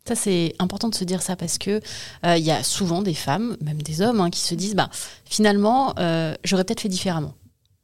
Ça, 0.08 0.16
c'est 0.16 0.54
important 0.60 0.88
de 0.88 0.96
se 0.96 1.04
dire 1.04 1.22
ça 1.22 1.36
parce 1.36 1.58
que 1.58 1.82
euh, 2.26 2.38
il 2.38 2.44
y 2.44 2.52
a 2.52 2.64
souvent 2.64 3.02
des 3.02 3.16
femmes, 3.16 3.58
même 3.62 3.82
des 3.82 4.02
hommes, 4.02 4.22
hein, 4.22 4.30
qui 4.30 4.40
se 4.40 4.56
disent 4.56 4.76
bah, 4.76 4.90
finalement, 5.26 5.94
euh, 6.00 6.36
j'aurais 6.44 6.64
peut-être 6.64 6.82
fait 6.82 6.90
différemment. 6.90 7.34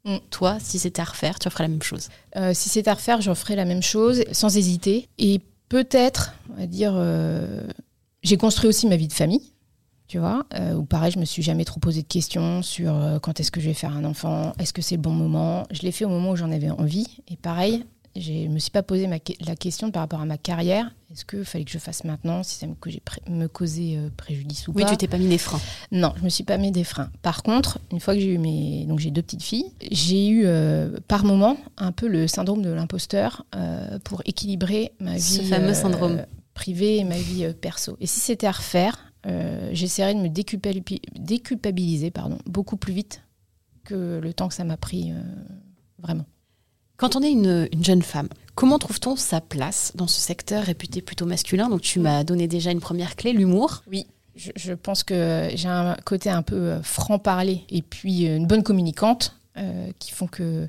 Mm. 0.05 0.17
Toi, 0.29 0.57
si 0.59 0.79
c'était 0.79 1.01
à 1.01 1.05
refaire, 1.05 1.39
tu 1.39 1.49
ferais 1.49 1.63
la 1.63 1.69
même 1.69 1.83
chose. 1.83 2.09
Euh, 2.35 2.53
si 2.53 2.69
c'est 2.69 2.87
à 2.87 2.93
refaire, 2.93 3.21
je 3.21 3.33
ferai 3.33 3.55
la 3.55 3.65
même 3.65 3.83
chose 3.83 4.23
sans 4.31 4.57
hésiter. 4.57 5.07
Et 5.17 5.41
peut-être, 5.69 6.33
on 6.51 6.59
va 6.59 6.67
dire, 6.67 6.93
euh, 6.95 7.63
j'ai 8.23 8.37
construit 8.37 8.67
aussi 8.67 8.87
ma 8.87 8.95
vie 8.95 9.07
de 9.07 9.13
famille. 9.13 9.53
Tu 10.07 10.19
vois, 10.19 10.45
euh, 10.55 10.73
où 10.73 10.83
pareil, 10.83 11.09
je 11.13 11.19
me 11.19 11.23
suis 11.23 11.41
jamais 11.41 11.63
trop 11.63 11.79
posé 11.79 12.01
de 12.01 12.07
questions 12.07 12.61
sur 12.61 12.93
euh, 12.93 13.17
quand 13.19 13.39
est-ce 13.39 13.49
que 13.49 13.61
je 13.61 13.67
vais 13.67 13.73
faire 13.73 13.95
un 13.95 14.03
enfant, 14.03 14.51
est-ce 14.59 14.73
que 14.73 14.81
c'est 14.81 14.97
le 14.97 15.01
bon 15.01 15.13
moment. 15.13 15.63
Je 15.71 15.83
l'ai 15.83 15.93
fait 15.93 16.03
au 16.03 16.09
moment 16.09 16.31
où 16.31 16.35
j'en 16.35 16.51
avais 16.51 16.69
envie. 16.69 17.07
Et 17.29 17.37
pareil, 17.37 17.85
je 18.15 18.31
ne 18.31 18.47
me 18.49 18.59
suis 18.59 18.71
pas 18.71 18.83
posé 18.83 19.07
ma 19.07 19.17
la 19.45 19.55
question 19.55 19.91
par 19.91 20.01
rapport 20.01 20.19
à 20.21 20.25
ma 20.25 20.37
carrière. 20.37 20.93
Est-ce 21.11 21.25
qu'il 21.25 21.43
fallait 21.45 21.65
que 21.65 21.71
je 21.71 21.77
fasse 21.77 22.03
maintenant, 22.03 22.43
si 22.43 22.55
ça 22.55 22.67
me 22.67 22.75
me 23.29 23.47
causait 23.47 23.97
euh, 23.97 24.09
préjudice 24.15 24.67
ou 24.67 24.73
Oui, 24.75 24.83
pas 24.83 24.89
tu 24.91 24.97
t'es 24.97 25.07
pas 25.07 25.17
mis 25.17 25.27
des 25.27 25.37
freins. 25.37 25.59
Non, 25.91 26.13
je 26.17 26.23
me 26.23 26.29
suis 26.29 26.43
pas 26.43 26.57
mis 26.57 26.71
des 26.71 26.83
freins. 26.83 27.09
Par 27.21 27.43
contre, 27.43 27.79
une 27.91 27.99
fois 27.99 28.13
que 28.13 28.19
j'ai 28.21 28.33
eu 28.33 28.37
mes, 28.37 28.85
donc 28.85 28.99
j'ai 28.99 29.11
deux 29.11 29.21
petites 29.21 29.43
filles, 29.43 29.71
j'ai 29.91 30.27
eu 30.27 30.43
euh, 30.45 30.99
par 31.07 31.23
moment 31.25 31.57
un 31.77 31.91
peu 31.91 32.07
le 32.07 32.27
syndrome 32.27 32.61
de 32.61 32.69
l'imposteur 32.69 33.45
euh, 33.55 33.99
pour 33.99 34.21
équilibrer 34.25 34.93
ma 34.99 35.15
vie 35.15 35.21
Ce 35.21 35.41
fameux 35.43 35.73
syndrome. 35.73 36.25
privée 36.53 36.97
et 36.97 37.03
ma 37.03 37.17
vie 37.17 37.47
perso. 37.59 37.97
Et 37.99 38.07
si 38.07 38.19
c'était 38.19 38.47
à 38.47 38.51
refaire, 38.51 39.11
j'essaierais 39.71 40.15
de 40.15 40.19
me 40.19 40.27
déculpabi- 40.27 41.01
déculpabiliser 41.19 42.09
pardon, 42.11 42.37
beaucoup 42.45 42.77
plus 42.77 42.93
vite 42.93 43.21
que 43.83 44.19
le 44.21 44.33
temps 44.33 44.47
que 44.47 44.53
ça 44.53 44.63
m'a 44.63 44.77
pris 44.77 45.11
vraiment. 45.99 46.25
Quand 47.01 47.15
on 47.15 47.23
est 47.23 47.31
une, 47.31 47.67
une 47.73 47.83
jeune 47.83 48.03
femme, 48.03 48.29
comment 48.53 48.77
trouve-t-on 48.77 49.15
sa 49.15 49.41
place 49.41 49.91
dans 49.95 50.05
ce 50.05 50.21
secteur 50.21 50.63
réputé 50.63 51.01
plutôt 51.01 51.25
masculin? 51.25 51.67
Donc, 51.67 51.81
tu 51.81 51.99
m'as 51.99 52.23
donné 52.23 52.47
déjà 52.47 52.69
une 52.69 52.79
première 52.79 53.15
clé, 53.15 53.33
l'humour. 53.33 53.81
Oui. 53.89 54.05
Je, 54.35 54.51
je 54.55 54.73
pense 54.73 55.01
que 55.01 55.49
j'ai 55.55 55.67
un 55.67 55.97
côté 56.05 56.29
un 56.29 56.43
peu 56.43 56.55
euh, 56.55 56.83
franc-parler 56.83 57.63
et 57.71 57.81
puis 57.81 58.27
euh, 58.27 58.37
une 58.37 58.45
bonne 58.45 58.61
communicante 58.61 59.35
euh, 59.57 59.89
qui 59.97 60.11
font 60.11 60.27
que 60.27 60.67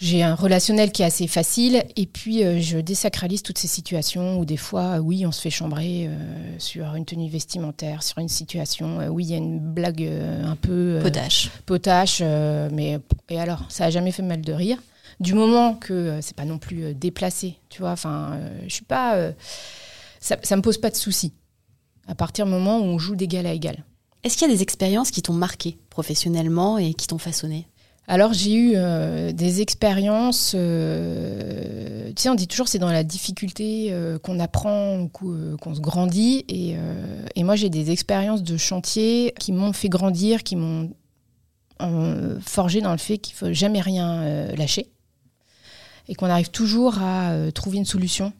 j'ai 0.00 0.22
un 0.22 0.36
relationnel 0.36 0.92
qui 0.92 1.02
est 1.02 1.06
assez 1.06 1.26
facile 1.26 1.82
et 1.96 2.06
puis 2.06 2.44
euh, 2.44 2.60
je 2.60 2.78
désacralise 2.78 3.42
toutes 3.42 3.58
ces 3.58 3.66
situations 3.66 4.38
où 4.38 4.44
des 4.44 4.56
fois, 4.56 5.00
oui, 5.00 5.26
on 5.26 5.32
se 5.32 5.40
fait 5.40 5.50
chambrer 5.50 6.06
euh, 6.06 6.58
sur 6.60 6.94
une 6.94 7.04
tenue 7.04 7.28
vestimentaire, 7.28 8.04
sur 8.04 8.18
une 8.18 8.28
situation, 8.28 9.00
euh, 9.00 9.08
oui, 9.08 9.24
il 9.24 9.30
y 9.32 9.34
a 9.34 9.38
une 9.38 9.58
blague 9.58 10.08
un 10.44 10.54
peu... 10.54 11.00
Potache. 11.02 11.50
Potache, 11.66 12.20
mais 12.20 13.00
et 13.30 13.40
alors, 13.40 13.64
ça 13.68 13.86
a 13.86 13.90
jamais 13.90 14.12
fait 14.12 14.22
mal 14.22 14.40
de 14.40 14.52
rire. 14.52 14.78
Du 15.20 15.34
moment 15.34 15.74
que 15.74 15.92
euh, 15.92 16.20
c'est 16.20 16.36
pas 16.36 16.44
non 16.44 16.58
plus 16.58 16.84
euh, 16.84 16.94
déplacé, 16.94 17.56
tu 17.68 17.80
vois, 17.80 17.92
enfin, 17.92 18.32
euh, 18.34 18.58
je 18.66 18.74
suis 18.74 18.84
pas... 18.84 19.16
ça, 20.20 20.36
ça 20.42 20.56
me 20.56 20.62
pose 20.62 20.78
pas 20.78 20.90
de 20.90 20.96
soucis. 20.96 21.32
À 22.06 22.14
partir 22.14 22.44
du 22.44 22.50
moment 22.50 22.78
où 22.78 22.82
on 22.82 22.98
joue 22.98 23.16
d'égal 23.16 23.46
à 23.46 23.52
égal. 23.52 23.84
Est-ce 24.22 24.36
qu'il 24.36 24.48
y 24.48 24.50
a 24.50 24.54
des 24.54 24.62
expériences 24.62 25.10
qui 25.10 25.22
t'ont 25.22 25.32
marqué 25.34 25.78
professionnellement 25.90 26.78
et 26.78 26.94
qui 26.94 27.06
t'ont 27.06 27.18
façonné? 27.18 27.66
Alors 28.06 28.34
j'ai 28.34 28.52
eu 28.52 28.72
euh, 28.74 29.32
des 29.32 29.62
expériences, 29.62 30.52
euh, 30.54 32.08
tu 32.08 32.22
sais 32.22 32.28
on 32.28 32.34
dit 32.34 32.46
toujours 32.46 32.68
c'est 32.68 32.78
dans 32.78 32.92
la 32.92 33.02
difficulté 33.02 33.88
euh, 33.92 34.18
qu'on 34.18 34.40
apprend, 34.40 35.08
qu'o- 35.08 35.56
qu'on 35.58 35.74
se 35.74 35.80
grandit 35.80 36.44
et, 36.48 36.76
et 37.34 37.44
moi 37.44 37.56
j'ai 37.56 37.70
des 37.70 37.90
expériences 37.90 38.42
de 38.42 38.58
chantier 38.58 39.32
qui 39.40 39.52
m'ont 39.52 39.72
fait 39.72 39.88
grandir, 39.88 40.42
qui 40.42 40.56
m'ont 40.56 40.90
forgé 42.42 42.82
dans 42.82 42.92
le 42.92 42.98
fait 42.98 43.16
qu'il 43.16 43.34
faut 43.34 43.52
jamais 43.54 43.80
rien 43.80 44.52
lâcher 44.54 44.90
et 46.08 46.14
qu'on 46.14 46.26
arrive 46.26 46.50
toujours 46.50 46.98
à 46.98 47.32
euh, 47.32 47.50
trouver 47.50 47.78
une 47.78 47.84
solution 47.84 48.32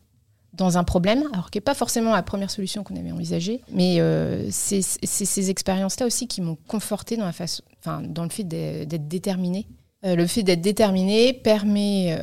dans 0.53 0.79
un 0.79 0.85
problème, 0.85 1.25
alors 1.33 1.51
qui 1.51 1.59
n'est 1.59 1.63
pas 1.63 1.75
forcément 1.75 2.13
la 2.13 2.23
première 2.23 2.51
solution 2.51 2.85
qu'on 2.85 2.97
avait 2.97 3.11
envisagée, 3.11 3.61
mais 3.73 4.01
euh, 4.01 4.47
c'est 4.51 4.83
ces 4.83 5.51
expériences-là 5.51 6.07
aussi 6.07 6.29
qui 6.29 6.41
m'ont 6.41 6.57
conforté 6.69 7.17
dans, 7.17 7.27
le 7.27 7.33
fait 7.33 8.45
d'être 8.45 8.89
d'être 8.89 9.09
déterminé. 9.09 9.67
Euh, 10.05 10.15
le 10.15 10.27
fait 10.29 10.45
d'être 10.45 10.61
déterminé 10.61 11.33
permet 11.33 12.17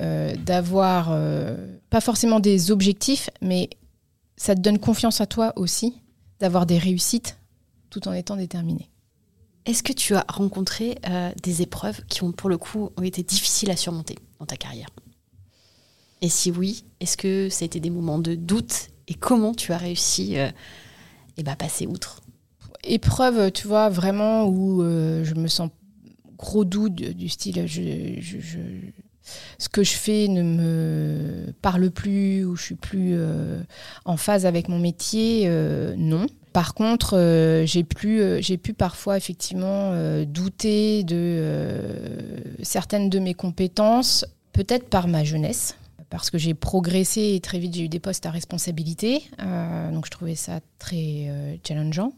d'avoir 0.46 1.14
pas 1.90 2.00
forcément 2.00 2.40
des 2.40 2.72
objectifs, 2.72 3.30
mais 3.42 3.70
ça 4.38 4.56
te 4.56 4.62
donne 4.62 4.80
confiance 4.80 5.20
à 5.20 5.26
toi 5.26 5.52
aussi, 5.58 5.98
d'avoir 6.40 6.66
des 6.66 6.78
réussites 6.78 7.38
tout 7.90 8.08
en 8.08 8.14
étant 8.14 8.38
déterminé. 8.38 8.90
Est-ce 9.66 9.84
que 9.84 9.94
tu 9.94 10.16
as 10.16 10.26
rencontré 10.30 10.98
des 11.44 11.62
épreuves 11.62 12.02
qui 12.06 12.24
ont 12.24 12.32
pour 12.32 12.50
le 12.50 12.58
coup 12.58 12.92
été 13.04 13.24
difficiles 13.24 13.72
à 13.72 13.76
surmonter 13.76 14.16
dans 14.40 14.46
ta 14.46 14.56
carrière? 14.56 14.88
Et 16.22 16.30
si 16.30 16.52
oui, 16.52 16.84
est-ce 17.00 17.18
que 17.18 17.50
ça 17.50 17.64
a 17.64 17.66
été 17.66 17.80
des 17.80 17.90
moments 17.90 18.20
de 18.20 18.36
doute 18.36 18.90
et 19.08 19.14
comment 19.16 19.54
tu 19.54 19.74
as 19.74 19.78
réussi 19.78 20.38
à 20.38 20.52
eh 21.38 21.44
ben, 21.44 21.56
passer 21.56 21.88
outre? 21.88 22.22
Épreuve, 22.84 23.52
tu 23.52 23.68
vois, 23.68 23.90
vraiment 23.90 24.46
où 24.46 24.84
euh, 24.84 25.24
je 25.24 25.36
me 25.36 25.48
sens 25.48 25.70
gros 26.38 26.66
doute 26.66 26.96
du 26.96 27.30
style 27.30 27.68
je, 27.68 27.82
ce 29.58 29.70
que 29.70 29.84
je 29.84 29.92
fais 29.92 30.28
ne 30.28 30.42
me 30.42 31.54
parle 31.62 31.92
plus 31.92 32.44
ou 32.44 32.56
je 32.56 32.64
suis 32.64 32.76
plus 32.76 33.12
euh, 33.14 33.62
en 34.06 34.18
phase 34.18 34.46
avec 34.46 34.68
mon 34.68 34.80
métier, 34.80 35.44
euh, 35.46 35.94
non. 35.98 36.26
Par 36.54 36.74
contre, 36.74 37.16
euh, 37.18 37.66
j'ai 37.66 37.84
pu, 37.84 38.20
euh, 38.20 38.42
pu 38.62 38.74
parfois 38.74 39.18
effectivement 39.18 39.92
euh, 39.94 40.26
douter 40.26 41.04
de 41.04 41.16
euh, 41.16 42.38
certaines 42.62 43.10
de 43.10 43.20
mes 43.20 43.34
compétences, 43.34 44.26
peut-être 44.52 44.90
par 44.90 45.08
ma 45.08 45.24
jeunesse, 45.24 45.76
parce 46.12 46.30
que 46.30 46.38
j'ai 46.38 46.54
progressé 46.54 47.34
et 47.34 47.40
très 47.40 47.58
vite 47.58 47.74
j'ai 47.74 47.86
eu 47.86 47.90
des 47.90 48.00
postes 48.00 48.26
à 48.28 48.32
responsabilité, 48.32 49.24
Euh, 49.40 49.92
donc 49.92 50.06
je 50.06 50.12
trouvais 50.12 50.36
ça 50.36 50.60
très 50.78 51.26
euh, 51.28 51.56
challengeant. 51.66 52.12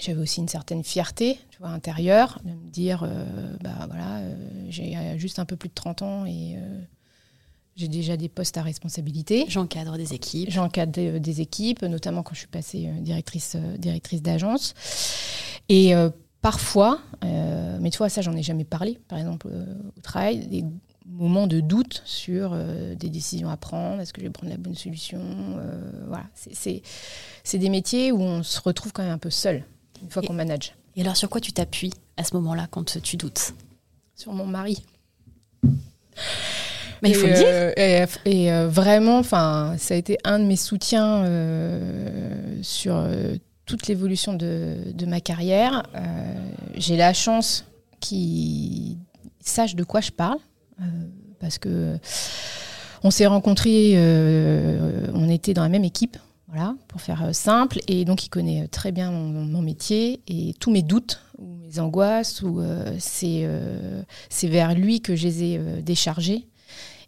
J'avais 0.00 0.20
aussi 0.20 0.40
une 0.40 0.48
certaine 0.48 0.82
fierté, 0.82 1.38
tu 1.50 1.58
vois, 1.60 1.68
intérieure, 1.68 2.40
de 2.44 2.50
me 2.50 2.68
dire, 2.68 3.04
euh, 3.04 3.56
bah 3.62 3.86
voilà, 3.86 4.18
euh, 4.18 4.34
j'ai 4.68 4.96
juste 5.18 5.38
un 5.38 5.44
peu 5.44 5.54
plus 5.54 5.68
de 5.68 5.74
30 5.74 6.02
ans 6.02 6.26
et 6.26 6.56
j'ai 7.76 7.86
déjà 7.86 8.16
des 8.16 8.28
postes 8.28 8.56
à 8.56 8.62
responsabilité. 8.62 9.44
J'encadre 9.48 9.96
des 9.96 10.12
équipes. 10.12 10.50
J'encadre 10.50 11.20
des, 11.20 11.40
équipes, 11.40 11.82
notamment 11.82 12.24
quand 12.24 12.34
je 12.34 12.40
suis 12.40 12.48
passée 12.48 12.90
directrice, 13.00 13.56
directrice 13.78 14.20
d'agence. 14.20 14.74
Et 15.68 15.92
parfois, 16.40 17.00
mais 17.22 17.90
tu 17.90 17.98
vois, 17.98 18.08
ça, 18.08 18.20
j'en 18.20 18.36
ai 18.36 18.42
jamais 18.42 18.64
parlé, 18.64 18.98
par 19.06 19.18
exemple, 19.18 19.46
au 19.46 20.00
travail, 20.00 20.46
des 20.48 20.64
moments 21.06 21.46
de 21.46 21.60
doute 21.60 22.02
sur 22.04 22.52
euh, 22.54 22.94
des 22.94 23.10
décisions 23.10 23.50
à 23.50 23.56
prendre, 23.56 24.00
est-ce 24.00 24.12
que 24.12 24.20
je 24.20 24.26
vais 24.26 24.32
prendre 24.32 24.50
la 24.50 24.56
bonne 24.58 24.74
solution 24.74 25.20
euh, 25.58 25.90
Voilà, 26.08 26.24
C'est- 26.34 26.82
des 27.58 27.68
métiers 27.68 28.10
où 28.12 28.20
on 28.22 28.42
se 28.42 28.60
retrouve 28.60 28.92
quand 28.92 29.02
même 29.02 29.12
un 29.12 29.18
peu 29.18 29.30
seul, 29.30 29.64
une 30.02 30.10
fois 30.10 30.22
qu'on 30.22 30.32
manage. 30.32 30.74
Et 30.96 31.02
alors 31.02 31.16
sur 31.16 31.28
quoi 31.28 31.40
tu 31.40 31.52
t'appuies 31.52 31.92
à 32.16 32.24
ce 32.24 32.34
moment-là 32.36 32.66
quand 32.70 33.00
tu 33.02 33.16
doutes? 33.16 33.54
Sur 34.16 34.32
mon 34.32 34.46
mari. 34.46 34.82
Mais 37.02 37.10
il 37.10 37.14
faut 37.16 37.26
le 37.26 37.34
dire. 37.34 37.46
euh, 37.46 37.72
et 37.76 38.46
et, 38.46 38.66
vraiment, 38.66 39.18
enfin, 39.18 39.74
ça 39.78 39.94
a 39.94 39.96
été 39.96 40.16
un 40.24 40.38
de 40.38 40.44
mes 40.44 40.56
soutiens 40.56 41.24
sur 42.62 43.06
toute 43.66 43.88
l'évolution 43.88 44.32
de, 44.34 44.92
de 44.92 45.06
ma 45.06 45.20
carrière. 45.20 45.82
J'ai 46.76 46.96
la 46.96 47.12
chance 47.12 47.64
qu'il 48.00 48.96
sache 49.40 49.74
de 49.74 49.84
quoi 49.84 50.00
je 50.00 50.10
parle, 50.12 50.38
parce 51.40 51.58
que 51.58 51.98
on 53.04 53.10
s'est 53.10 53.26
rencontrés, 53.26 53.92
euh, 53.96 55.06
on 55.12 55.28
était 55.28 55.52
dans 55.52 55.62
la 55.62 55.68
même 55.68 55.84
équipe. 55.84 56.16
Voilà, 56.48 56.74
pour 56.88 57.00
faire 57.00 57.22
euh, 57.22 57.32
simple. 57.32 57.78
Et 57.86 58.04
donc, 58.04 58.24
il 58.24 58.28
connaît 58.28 58.66
très 58.68 58.92
bien 58.92 59.10
mon, 59.10 59.60
métier 59.60 60.20
et 60.26 60.54
tous 60.58 60.70
mes 60.70 60.82
doutes 60.82 61.20
ou 61.38 61.56
mes 61.56 61.78
angoisses. 61.80 62.42
Ou 62.42 62.60
euh, 62.60 62.94
c'est 62.98 63.40
euh, 63.42 64.02
vers 64.44 64.74
lui 64.74 65.00
que 65.00 65.16
je 65.16 65.24
les 65.24 65.42
ai 65.44 65.58
euh, 65.58 65.82
déchargés. 65.82 66.46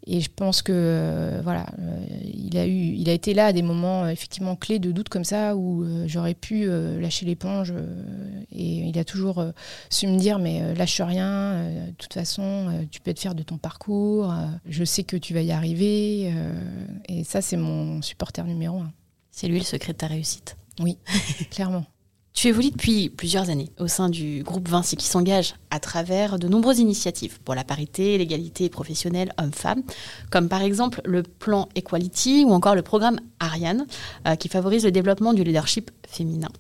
Et 0.09 0.21
je 0.21 0.31
pense 0.35 0.63
que 0.63 0.73
euh, 0.73 1.41
voilà, 1.43 1.67
euh, 1.81 2.07
il 2.23 2.57
a 2.57 2.67
eu, 2.67 2.71
il 2.71 3.09
a 3.11 3.13
été 3.13 3.35
là 3.35 3.47
à 3.47 3.53
des 3.53 3.63
moments 3.63 4.05
euh, 4.05 4.09
effectivement 4.09 4.55
clés 4.55 4.79
de 4.79 4.93
doute 4.93 5.09
comme 5.09 5.25
ça 5.25 5.57
où 5.57 5.85
j'aurais 6.07 6.35
pu 6.35 6.69
lâcher 7.01 7.27
l'éponge. 7.27 7.73
et 8.53 8.89
il 8.89 8.99
a 8.99 9.05
toujours 9.05 9.45
su 9.91 10.07
me 10.07 10.17
dire 10.19 10.39
mais 10.39 10.75
lâche 10.75 11.01
rien. 11.01 11.71
de 11.89 11.95
toute 11.99 12.15
façon, 12.15 12.87
tu 12.91 13.01
peux 13.01 13.11
être 13.11 13.21
fier 13.21 13.35
de 13.35 13.43
ton 13.43 13.59
parcours. 13.59 14.33
je 14.69 14.85
sais 14.85 15.03
que 15.03 15.17
tu 15.17 15.35
vas 15.35 15.43
y 15.43 15.53
arriver. 15.53 16.33
et 17.09 17.25
ça, 17.25 17.41
c'est 17.41 17.57
mon 17.57 18.01
supporter 18.03 18.45
numéro 18.45 18.79
un. 18.79 18.93
C'est 19.31 19.49
lui 19.49 19.59
le 19.59 19.65
secret 19.65 19.93
de 19.93 19.99
ta 19.99 20.07
réussite? 20.07 20.57
Oui, 20.81 20.99
clairement. 21.51 21.85
Tu 22.37 22.49
évolues 22.49 22.71
depuis 22.71 23.09
plusieurs 23.09 23.49
années 23.49 23.71
au 23.81 23.89
sein 23.89 24.11
du 24.11 24.43
groupe 24.43 24.69
Vinci 24.69 24.95
qui 24.97 25.07
s'engage 25.07 25.55
à 25.71 25.81
travers 25.81 26.39
de 26.39 26.49
nombreuses 26.49 26.81
initiatives 26.81 27.41
pour 27.41 27.55
la 27.55 27.65
parité, 27.65 28.19
l'égalité 28.19 28.69
professionnelle 28.69 29.33
hommes-femmes, 29.39 29.83
comme 30.31 30.51
par 30.51 30.61
exemple 30.61 31.01
le 31.07 31.23
plan 31.23 31.71
Equality 31.77 32.45
ou 32.47 32.51
encore 32.51 32.75
le 32.75 32.83
programme 32.83 33.21
Ariane 33.41 33.87
euh, 34.29 34.35
qui 34.35 34.51
favorise 34.51 34.85
le 34.85 34.91
développement 34.91 35.33
du 35.33 35.45
leadership 35.45 35.91
féminin. 36.07 36.51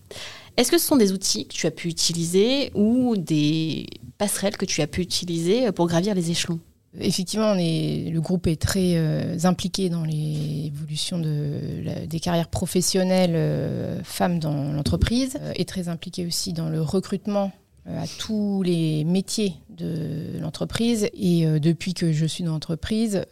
Est-ce 0.57 0.71
que 0.71 0.79
ce 0.79 0.87
sont 0.87 0.97
des 0.97 1.12
outils 1.12 1.47
que 1.47 1.53
tu 1.53 1.67
as 1.67 1.71
pu 1.71 1.89
utiliser 1.89 2.71
ou 2.75 3.15
des 3.19 3.87
passerelles 4.17 4.57
que 4.57 4.65
tu 4.65 4.81
as 4.81 4.87
pu 4.87 5.03
utiliser 5.03 5.71
pour 5.73 5.89
gravir 5.89 6.15
les 6.15 6.31
échelons? 6.31 6.59
Effectivement, 6.99 7.55
le 7.55 8.19
groupe 8.19 8.47
est 8.47 8.61
très 8.61 8.97
euh, 8.97 9.37
impliqué 9.45 9.89
dans 9.89 10.05
l'évolution 10.05 11.19
des 11.19 12.21
carrières 12.21 12.49
professionnelles 12.49 13.35
euh, 13.35 14.03
femmes 14.03 14.39
dans 14.39 14.73
l'entreprise, 14.73 15.39
euh, 15.41 15.53
est 15.57 15.69
très 15.69 15.89
impliqué 15.89 16.27
aussi 16.27 16.53
dans 16.53 16.69
le 16.69 16.81
recrutement 16.81 17.53
euh, 17.87 18.03
à 18.03 18.07
tous 18.19 18.63
les 18.63 19.05
métiers 19.05 19.55
de 19.71 20.39
l'entreprise. 20.41 21.09
Et 21.13 21.47
depuis 21.61 21.95
que 21.95 22.13
je 22.13 22.27
suis 22.27 22.45
dans 22.45 22.53
l'entreprise, 22.53 23.25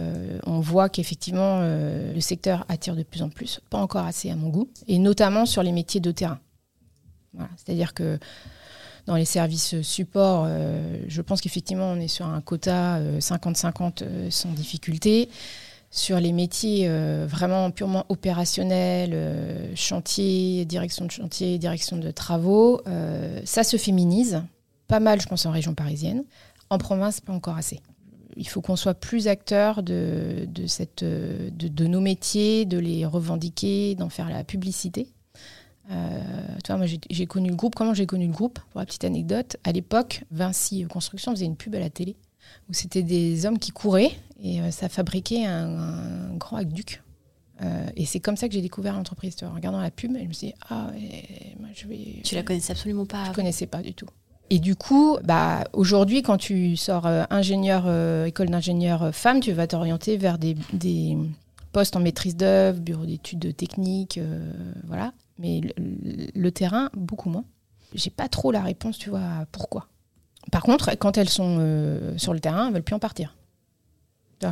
on 0.46 0.61
voit 0.61 0.90
qu'effectivement, 0.90 1.61
le 1.62 2.20
secteur 2.20 2.66
attire 2.68 2.96
de 2.96 3.03
plus 3.03 3.22
en 3.22 3.31
plus, 3.31 3.61
pas 3.70 3.79
encore 3.79 4.05
assez 4.05 4.31
à 4.31 4.37
mon 4.37 4.50
goût, 4.50 4.68
et 4.87 4.98
notamment 4.98 5.46
sur 5.46 5.62
les 5.62 5.72
métiers 5.72 6.00
de 6.00 6.11
terrain. 6.11 6.38
C'est-à-dire 7.57 7.94
que 7.94 8.18
dans 9.06 9.16
les 9.16 9.24
services 9.24 9.80
support, 9.82 10.44
euh, 10.46 10.98
je 11.08 11.20
pense 11.20 11.40
qu'effectivement, 11.40 11.90
on 11.90 12.00
est 12.00 12.08
sur 12.08 12.26
un 12.26 12.40
quota 12.40 12.96
euh, 12.96 13.18
50-50 13.18 14.02
euh, 14.02 14.30
sans 14.30 14.50
difficulté. 14.50 15.28
Sur 15.90 16.18
les 16.18 16.32
métiers 16.32 16.88
euh, 16.88 17.26
vraiment 17.28 17.70
purement 17.70 18.04
opérationnels, 18.08 19.12
euh, 19.14 19.76
chantier, 19.76 20.64
direction 20.64 21.04
de 21.04 21.10
chantier, 21.10 21.58
direction 21.58 21.96
de 21.98 22.10
travaux, 22.10 22.80
euh, 22.88 23.40
ça 23.44 23.62
se 23.62 23.76
féminise. 23.76 24.42
Pas 24.88 25.00
mal, 25.00 25.20
je 25.20 25.26
pense, 25.26 25.46
en 25.46 25.52
région 25.52 25.74
parisienne. 25.74 26.24
En 26.70 26.78
province, 26.78 27.20
pas 27.20 27.32
encore 27.32 27.56
assez. 27.56 27.80
Il 28.36 28.48
faut 28.48 28.60
qu'on 28.60 28.74
soit 28.74 28.94
plus 28.94 29.28
acteur 29.28 29.82
euh, 29.88 30.46
de 30.46 31.86
nos 31.86 32.00
métiers, 32.00 32.64
de 32.64 32.78
les 32.78 33.06
revendiquer, 33.06 33.94
d'en 33.94 34.08
faire 34.08 34.28
la 34.30 34.42
publicité. 34.42 35.06
Euh, 35.90 36.20
tu 36.64 36.68
vois, 36.73 36.79
moi 36.79 36.87
j'ai 37.11 37.27
connu 37.27 37.51
le 37.51 37.57
groupe. 37.57 37.75
Comment 37.75 37.94
j'ai 37.94 38.07
connu 38.07 38.27
le 38.27 38.33
groupe? 38.33 38.59
Pour 38.70 38.81
la 38.81 38.87
petite 38.87 39.05
anecdote, 39.05 39.57
à 39.64 39.73
l'époque, 39.73 40.25
Vinci 40.31 40.85
Construction 40.85 41.33
faisait 41.33 41.44
une 41.44 41.57
pub 41.57 41.75
à 41.75 41.79
la 41.79 41.90
télé 41.90 42.16
où 42.68 42.73
c'était 42.73 43.03
des 43.03 43.47
hommes 43.47 43.59
qui 43.59 43.70
couraient 43.70 44.12
et 44.42 44.61
euh, 44.61 44.70
ça 44.70 44.88
fabriquait 44.88 45.44
un, 45.44 45.79
un 45.79 46.35
grand 46.37 46.57
aqueduc. 46.57 47.03
Euh, 47.62 47.87
et 47.97 48.05
c'est 48.07 48.20
comme 48.20 48.37
ça 48.37 48.49
que 48.49 48.55
j'ai 48.55 48.62
découvert 48.62 48.97
l'entreprise. 48.97 49.37
En 49.42 49.55
regardant 49.55 49.81
la 49.81 49.90
pub, 49.90 50.12
je 50.16 50.25
me 50.25 50.33
suis 50.33 50.49
dit, 50.49 50.55
ah, 50.70 50.90
moi 51.61 51.68
je 51.75 51.87
vais. 51.87 52.20
Tu 52.25 52.35
la 52.35 52.42
connaissais 52.42 52.73
absolument 52.73 53.07
pas 53.07 53.18
Je 53.18 53.23
avant. 53.27 53.33
connaissais 53.35 53.66
pas 53.66 53.83
du 53.83 53.94
tout. 53.94 54.07
Et 54.51 54.59
du 54.59 54.77
coup, 54.77 55.16
bah, 55.25 55.64
aujourd'hui, 55.73 56.23
quand 56.23 56.37
tu 56.37 56.77
sors 56.77 57.07
euh, 57.07 57.25
ingénieur, 57.31 57.87
école 58.27 58.49
d'ingénieur 58.51 59.14
femme, 59.14 59.40
tu 59.40 59.53
vas 59.53 59.66
t'orienter 59.66 60.16
vers 60.16 60.38
des, 60.38 60.57
des 60.73 61.16
postes 61.73 61.97
en 61.97 62.01
maîtrise 62.01 62.37
d'œuvre, 62.37 62.81
bureau 62.81 63.07
d'études 63.07 63.55
techniques, 63.57 64.20
voilà. 64.87 65.12
Mais 65.38 65.61
le, 65.77 66.51
terrain, 66.51 66.90
beaucoup 66.97 67.29
moins. 67.29 67.44
J'ai 67.94 68.11
pas 68.11 68.29
trop 68.29 68.53
la 68.53 68.62
réponse, 68.62 68.99
tu 68.99 69.11
vois, 69.11 69.20
à 69.20 69.47
pourquoi. 69.51 69.88
Par 70.53 70.62
contre, 70.62 70.97
quand 70.99 71.18
elles 71.18 71.29
sont 71.29 71.57
euh, 71.61 72.16
sur 72.18 72.35
le 72.35 72.40
terrain, 72.40 72.68
elles 72.68 72.75
veulent 72.75 72.83
plus 72.83 72.94
en 72.94 72.99
partir. 73.01 73.37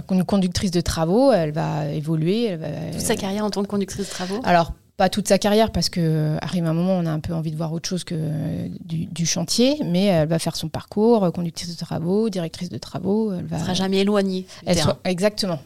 Qu'une 0.09 0.25
conductrice 0.25 0.71
de 0.71 0.81
travaux, 0.81 1.33
elle 1.33 1.53
va 1.53 1.87
évoluer. 1.89 2.45
Elle 2.45 2.61
va, 2.61 2.69
Toute 2.93 3.01
sa 3.01 3.15
carrière 3.17 3.45
en 3.45 3.51
tant 3.51 3.63
que 3.63 3.69
conductrice 3.69 4.07
de 4.07 4.11
travaux 4.11 4.41
alors, 4.45 4.73
pas 4.97 5.09
toute 5.09 5.29
sa 5.29 5.39
carrière, 5.39 5.71
parce 5.71 5.89
que 5.91 6.01
euh, 6.01 6.39
arrive 6.41 6.65
un 6.67 6.73
moment, 6.73 6.93
on 6.95 7.05
a 7.07 7.11
un 7.11 7.21
peu 7.21 7.35
envie 7.35 7.51
de 7.51 7.57
voir 7.57 7.73
autre 7.73 7.89
chose 7.89 8.05
que 8.05 8.15
euh, 8.17 8.69
du, 8.85 9.07
du 9.07 9.27
chantier, 9.27 9.77
mais 9.85 10.05
elle 10.05 10.29
va 10.29 10.39
faire 10.39 10.57
son 10.57 10.69
parcours, 10.69 11.31
conductrice 11.33 11.71
de 11.77 11.79
travaux, 11.85 12.31
directrice 12.31 12.69
de 12.71 12.79
travaux. 12.79 13.33
Elle 13.33 13.45
va 13.45 13.57
Elle 13.57 13.63
sera 13.63 13.75
jamais 13.75 13.99
éloignée 13.99 14.43
du 14.43 14.49
Elle 14.67 14.77
terrain. 14.77 14.91
sera- 14.91 15.01
exactement. 15.05 15.59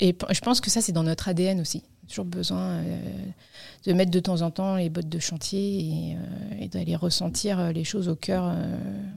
Et 0.00 0.16
je 0.30 0.40
pense 0.40 0.60
que 0.60 0.70
ça, 0.70 0.80
c'est 0.80 0.92
dans 0.92 1.02
notre 1.04 1.28
ADN 1.28 1.60
aussi. 1.60 1.82
Toujours 2.08 2.24
besoin 2.24 2.58
euh, 2.58 2.96
de 3.86 3.92
mettre 3.92 4.10
de 4.10 4.20
temps 4.20 4.42
en 4.42 4.50
temps 4.50 4.76
les 4.76 4.90
bottes 4.90 5.08
de 5.08 5.18
chantier 5.18 5.78
et, 5.78 6.16
euh, 6.16 6.62
et 6.62 6.68
d'aller 6.68 6.96
ressentir 6.96 7.58
euh, 7.58 7.72
les 7.72 7.84
choses 7.84 8.08
au 8.08 8.16
cœur 8.16 8.54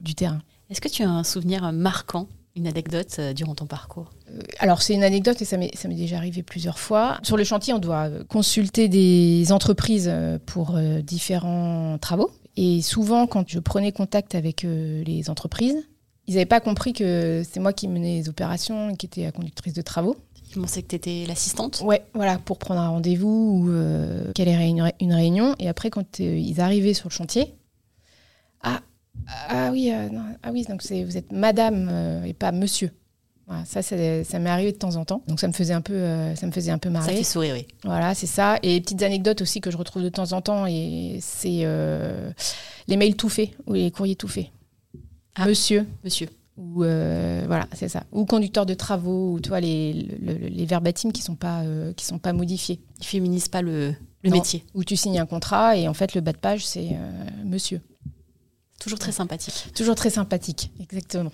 du 0.02 0.14
terrain. 0.14 0.40
Est-ce 0.70 0.80
que 0.80 0.88
tu 0.88 1.02
as 1.02 1.10
un 1.10 1.24
souvenir 1.24 1.72
marquant, 1.72 2.28
une 2.56 2.66
anecdote 2.66 3.20
durant 3.34 3.54
ton 3.54 3.66
parcours? 3.66 4.10
Alors, 4.58 4.82
c'est 4.82 4.94
une 4.94 5.02
anecdote 5.02 5.40
et 5.40 5.44
ça 5.44 5.56
m'est 5.56 5.94
déjà 5.94 6.16
arrivé 6.16 6.42
plusieurs 6.42 6.78
fois. 6.78 7.18
Sur 7.22 7.36
le 7.36 7.44
chantier, 7.44 7.72
on 7.72 7.78
doit 7.78 8.10
consulter 8.28 8.88
des 8.88 9.50
entreprises 9.50 10.12
pour 10.46 10.78
différents 11.02 11.96
travaux. 11.98 12.30
Et 12.56 12.82
souvent, 12.82 13.26
quand 13.26 13.48
je 13.48 13.60
prenais 13.60 13.92
contact 13.92 14.34
avec 14.34 14.62
les 14.62 15.30
entreprises, 15.30 15.86
ils 16.28 16.34
n'avaient 16.34 16.46
pas 16.46 16.60
compris 16.60 16.92
que 16.92 17.42
c'est 17.50 17.58
moi 17.58 17.72
qui 17.72 17.88
menais 17.88 18.18
les 18.18 18.28
opérations 18.28 18.90
et 18.90 18.96
qui 18.96 19.06
était 19.06 19.22
la 19.24 19.32
conductrice 19.32 19.72
de 19.74 19.82
travaux. 19.82 20.16
Comment 20.54 20.66
c'est 20.66 20.82
que 20.82 20.88
tu 20.88 20.96
étais 20.96 21.24
l'assistante 21.26 21.82
Ouais, 21.84 22.04
voilà, 22.14 22.38
pour 22.38 22.58
prendre 22.58 22.80
un 22.80 22.88
rendez-vous 22.88 23.64
ou 23.66 23.70
euh, 23.70 24.32
qu'elle 24.32 24.48
ait 24.48 24.68
une, 24.68 24.80
ré- 24.80 24.94
une 25.00 25.12
réunion. 25.12 25.54
Et 25.58 25.68
après, 25.68 25.90
quand 25.90 26.20
euh, 26.20 26.38
ils 26.38 26.60
arrivaient 26.60 26.94
sur 26.94 27.08
le 27.08 27.12
chantier, 27.12 27.54
ah, 28.62 28.80
ah 29.48 29.68
oui, 29.72 29.90
euh, 29.92 30.08
non, 30.08 30.22
ah 30.42 30.50
oui, 30.52 30.64
donc 30.64 30.82
vous 30.82 31.16
êtes 31.16 31.32
madame 31.32 31.88
euh, 31.90 32.24
et 32.24 32.32
pas 32.32 32.52
monsieur. 32.52 32.92
Voilà, 33.46 33.64
ça, 33.64 33.80
ça 33.82 33.96
m'est 33.96 34.50
arrivé 34.50 34.72
de 34.72 34.76
temps 34.78 34.96
en 34.96 35.04
temps. 35.06 35.22
Donc 35.26 35.40
ça 35.40 35.48
me 35.48 35.52
faisait 35.54 35.72
un 35.72 35.80
peu, 35.80 35.98
ça 36.34 36.46
me 36.46 36.52
faisait 36.52 36.70
un 36.70 36.76
peu 36.78 36.90
marrer. 36.90 37.12
Ça 37.12 37.16
fait 37.16 37.24
sourire, 37.24 37.54
oui. 37.54 37.66
Voilà, 37.84 38.14
c'est 38.14 38.26
ça. 38.26 38.58
Et 38.62 38.78
petites 38.80 39.02
anecdotes 39.02 39.40
aussi 39.40 39.62
que 39.62 39.70
je 39.70 39.76
retrouve 39.78 40.02
de 40.02 40.10
temps 40.10 40.32
en 40.32 40.42
temps, 40.42 40.66
et 40.66 41.18
c'est 41.22 41.64
les 42.88 42.96
mails 42.98 43.16
tout 43.16 43.30
faits 43.30 43.50
ou 43.66 43.72
les 43.74 43.90
courriers 43.90 44.16
tout 44.16 44.28
faits. 44.28 44.48
Monsieur. 45.46 45.86
Monsieur. 46.04 46.28
Ou 46.56 46.82
euh, 46.82 47.44
voilà, 47.46 47.68
c'est 47.72 47.88
ça. 47.88 48.02
Ou 48.10 48.24
conducteur 48.24 48.66
de 48.66 48.74
travaux, 48.74 49.34
ou 49.34 49.40
tu 49.40 49.48
vois 49.48 49.60
les, 49.60 49.92
le- 49.92 50.32
le- 50.34 50.48
les 50.48 50.66
verbatims 50.66 51.12
qui 51.12 51.22
sont 51.22 51.36
pas 51.36 51.60
euh, 51.62 51.92
qui 51.92 52.04
sont 52.04 52.18
pas 52.18 52.32
modifiés. 52.32 52.80
Ils 52.98 53.06
féminisent 53.06 53.46
pas 53.48 53.62
le, 53.62 53.94
le 54.24 54.30
Non. 54.30 54.36
métier. 54.36 54.64
Où 54.74 54.82
tu 54.82 54.96
signes 54.96 55.20
un 55.20 55.26
contrat 55.26 55.76
et 55.76 55.86
en 55.86 55.94
fait 55.94 56.14
le 56.14 56.20
bas 56.20 56.32
de 56.32 56.38
page 56.38 56.66
c'est 56.66 56.88
euh, 56.92 57.10
Monsieur. 57.44 57.80
Toujours 58.80 58.98
très 58.98 59.12
sympathique. 59.12 59.72
Toujours 59.74 59.94
très 59.96 60.10
sympathique, 60.10 60.70
exactement. 60.80 61.32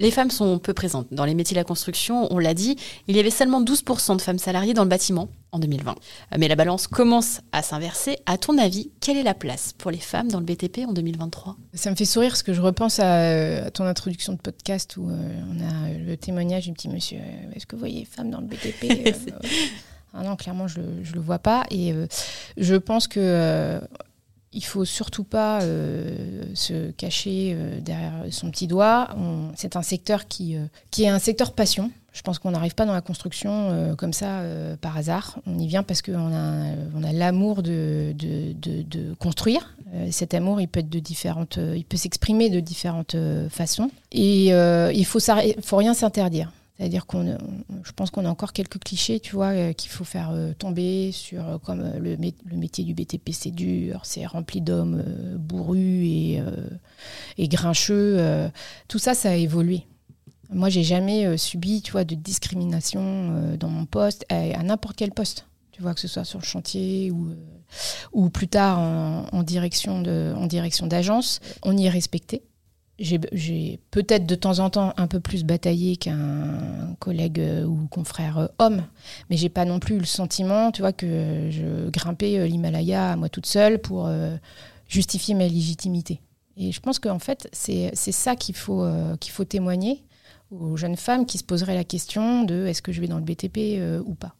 Les 0.00 0.10
femmes 0.10 0.30
sont 0.30 0.58
peu 0.58 0.74
présentes 0.74 1.06
dans 1.12 1.24
les 1.24 1.34
métiers 1.34 1.54
de 1.54 1.60
la 1.60 1.64
construction, 1.64 2.26
on 2.32 2.38
l'a 2.38 2.52
dit. 2.54 2.76
Il 3.06 3.14
y 3.16 3.20
avait 3.20 3.30
seulement 3.30 3.62
12% 3.62 4.16
de 4.16 4.20
femmes 4.22 4.38
salariées 4.40 4.74
dans 4.74 4.82
le 4.82 4.88
bâtiment 4.88 5.28
en 5.52 5.60
2020. 5.60 5.94
Mais 6.36 6.48
la 6.48 6.56
balance 6.56 6.88
commence 6.88 7.40
à 7.52 7.62
s'inverser. 7.62 8.18
À 8.26 8.36
ton 8.36 8.58
avis, 8.58 8.90
quelle 9.00 9.16
est 9.16 9.22
la 9.22 9.34
place 9.34 9.72
pour 9.78 9.92
les 9.92 9.98
femmes 9.98 10.28
dans 10.32 10.40
le 10.40 10.44
BTP 10.44 10.80
en 10.88 10.92
2023 10.92 11.56
Ça 11.74 11.90
me 11.90 11.94
fait 11.94 12.06
sourire 12.06 12.30
parce 12.30 12.42
que 12.42 12.52
je 12.52 12.60
repense 12.60 12.98
à, 12.98 13.66
à 13.66 13.70
ton 13.70 13.84
introduction 13.84 14.32
de 14.32 14.38
podcast 14.38 14.96
où 14.96 15.08
euh, 15.08 15.14
on 15.52 15.60
a 15.60 15.92
le 15.96 16.16
témoignage 16.16 16.64
du 16.66 16.72
petit 16.72 16.88
monsieur. 16.88 17.18
euh, 17.20 17.52
Est-ce 17.54 17.66
que 17.66 17.76
vous 17.76 17.80
voyez 17.80 18.04
femme 18.04 18.30
dans 18.30 18.40
le 18.40 18.46
BTP 18.46 18.84
Euh, 19.06 19.12
euh, 19.44 19.48
Ah 20.12 20.24
non, 20.24 20.34
clairement, 20.34 20.66
je 20.66 20.80
ne 20.80 21.12
le 21.14 21.20
vois 21.20 21.38
pas. 21.38 21.64
Et 21.70 21.92
euh, 21.92 22.08
je 22.56 22.74
pense 22.74 23.06
que 23.06 23.20
euh, 23.20 23.80
il 24.54 24.64
faut 24.64 24.84
surtout 24.84 25.24
pas 25.24 25.62
euh, 25.62 26.42
se 26.54 26.90
cacher 26.92 27.52
euh, 27.54 27.80
derrière 27.80 28.12
son 28.30 28.50
petit 28.50 28.66
doigt. 28.66 29.08
C'est 29.56 29.76
un 29.76 29.82
secteur 29.82 30.26
qui, 30.28 30.56
euh, 30.56 30.64
qui 30.90 31.04
est 31.04 31.08
un 31.08 31.18
secteur 31.18 31.52
passion. 31.52 31.90
Je 32.12 32.22
pense 32.22 32.38
qu'on 32.38 32.52
n'arrive 32.52 32.76
pas 32.76 32.86
dans 32.86 32.92
la 32.92 33.00
construction 33.00 33.92
comme 33.98 34.12
ça 34.12 34.42
par 34.80 34.96
hasard. 34.96 35.40
On 35.48 35.58
y 35.58 35.66
vient 35.66 35.82
parce 35.82 36.00
qu'on 36.00 36.32
a, 36.32 36.66
on 36.94 37.02
a 37.02 37.12
l'amour 37.12 37.64
de, 37.64 38.14
de, 38.16 38.52
de- 38.52 39.14
construire. 39.14 39.74
Cet 40.12 40.32
amour, 40.32 40.60
il 40.60 40.68
peut 40.68 40.78
être 40.78 40.88
de 40.88 41.00
différentes, 41.00 41.58
il 41.74 41.84
peut 41.84 41.96
s'exprimer 41.96 42.50
de 42.50 42.60
différentes 42.60 43.16
façons. 43.50 43.90
Et 44.12 44.50
il 44.50 45.04
faut, 45.04 45.18
faut 45.64 45.76
rien 45.76 45.92
s'interdire. 45.92 46.52
C'est-à-dire 46.78 47.06
qu'on, 47.06 47.26
on- 47.28 47.84
je 47.84 47.92
pense 47.92 48.10
qu'on 48.10 48.24
a 48.24 48.28
encore 48.28 48.52
quelques 48.52 48.78
clichés, 48.82 49.20
tu 49.20 49.34
vois, 49.36 49.50
euh, 49.52 49.72
qu'il 49.72 49.90
faut 49.90 50.04
faire 50.04 50.30
euh, 50.30 50.52
tomber 50.54 51.12
sur 51.12 51.46
euh, 51.48 51.58
comme 51.58 51.80
le, 51.98 52.16
le 52.16 52.56
métier 52.56 52.82
du 52.84 52.94
BTP, 52.94 53.30
c'est 53.32 53.52
dur, 53.52 54.00
c'est 54.04 54.26
rempli 54.26 54.60
d'hommes 54.60 55.02
bourrus 55.38 56.40
et, 57.38 57.48
grincheux. 57.48 58.50
tout 58.88 58.98
ça, 58.98 59.14
ça 59.14 59.30
a 59.30 59.34
évolué. 59.34 59.86
Moi, 60.50 60.68
j'ai 60.68 60.82
jamais 60.84 61.36
subi, 61.36 61.80
tu 61.82 61.92
vois, 61.92 62.04
de 62.04 62.14
discrimination 62.14 63.56
dans 63.58 63.68
mon 63.70 63.86
poste, 63.86 64.24
à, 64.28 64.62
n'importe 64.62 64.96
quel 64.96 65.10
poste. 65.10 65.46
Tu 65.72 65.82
vois, 65.82 65.94
que 65.94 66.00
ce 66.00 66.08
soit 66.08 66.24
sur 66.24 66.38
le 66.38 66.44
chantier 66.44 67.10
ou, 68.12 68.30
plus 68.30 68.48
tard 68.48 68.78
en 69.32 69.42
direction 69.42 70.00
d'agence, 70.86 71.40
on 71.62 71.76
y 71.76 71.86
est 71.86 71.90
respecté. 71.90 72.42
J'ai 73.00 73.80
peut-être 73.90 74.24
de 74.24 74.36
temps 74.36 74.60
en 74.60 74.70
temps 74.70 74.94
un 74.96 75.08
peu 75.08 75.18
plus 75.18 75.42
bataillé 75.42 75.96
qu'un 75.96 76.94
collègue 77.00 77.40
euh, 77.40 77.64
ou 77.64 77.88
confrère 77.88 78.38
euh, 78.38 78.46
homme, 78.60 78.84
mais 79.28 79.36
j'ai 79.36 79.48
pas 79.48 79.64
non 79.64 79.80
plus 79.80 79.96
eu 79.96 79.98
le 79.98 80.04
sentiment, 80.04 80.70
tu 80.70 80.82
vois, 80.82 80.92
que 80.92 81.48
je 81.50 81.90
grimpais 81.90 82.38
euh, 82.38 82.46
l'Himalaya 82.46 83.12
à 83.12 83.16
moi 83.16 83.28
toute 83.28 83.46
seule 83.46 83.80
pour 83.80 84.08
justifier 84.88 85.34
ma 85.34 85.48
légitimité. 85.48 86.20
Et 86.56 86.70
je 86.70 86.78
pense 86.78 87.00
qu'en 87.00 87.18
fait, 87.18 87.48
c'est 87.52 87.92
ça 87.94 88.36
qu'il 88.36 88.54
faut, 88.54 88.86
qu'il 89.18 89.32
faut 89.32 89.44
témoigner 89.44 90.04
aux 90.52 90.76
jeunes 90.76 90.96
femmes 90.96 91.26
qui 91.26 91.38
se 91.38 91.44
poseraient 91.44 91.74
la 91.74 91.82
question 91.82 92.44
de 92.44 92.66
est-ce 92.66 92.80
que 92.80 92.92
je 92.92 93.00
vais 93.00 93.08
dans 93.08 93.18
le 93.18 93.24
BTP 93.24 93.80
ou 94.06 94.14
pas. 94.14 94.36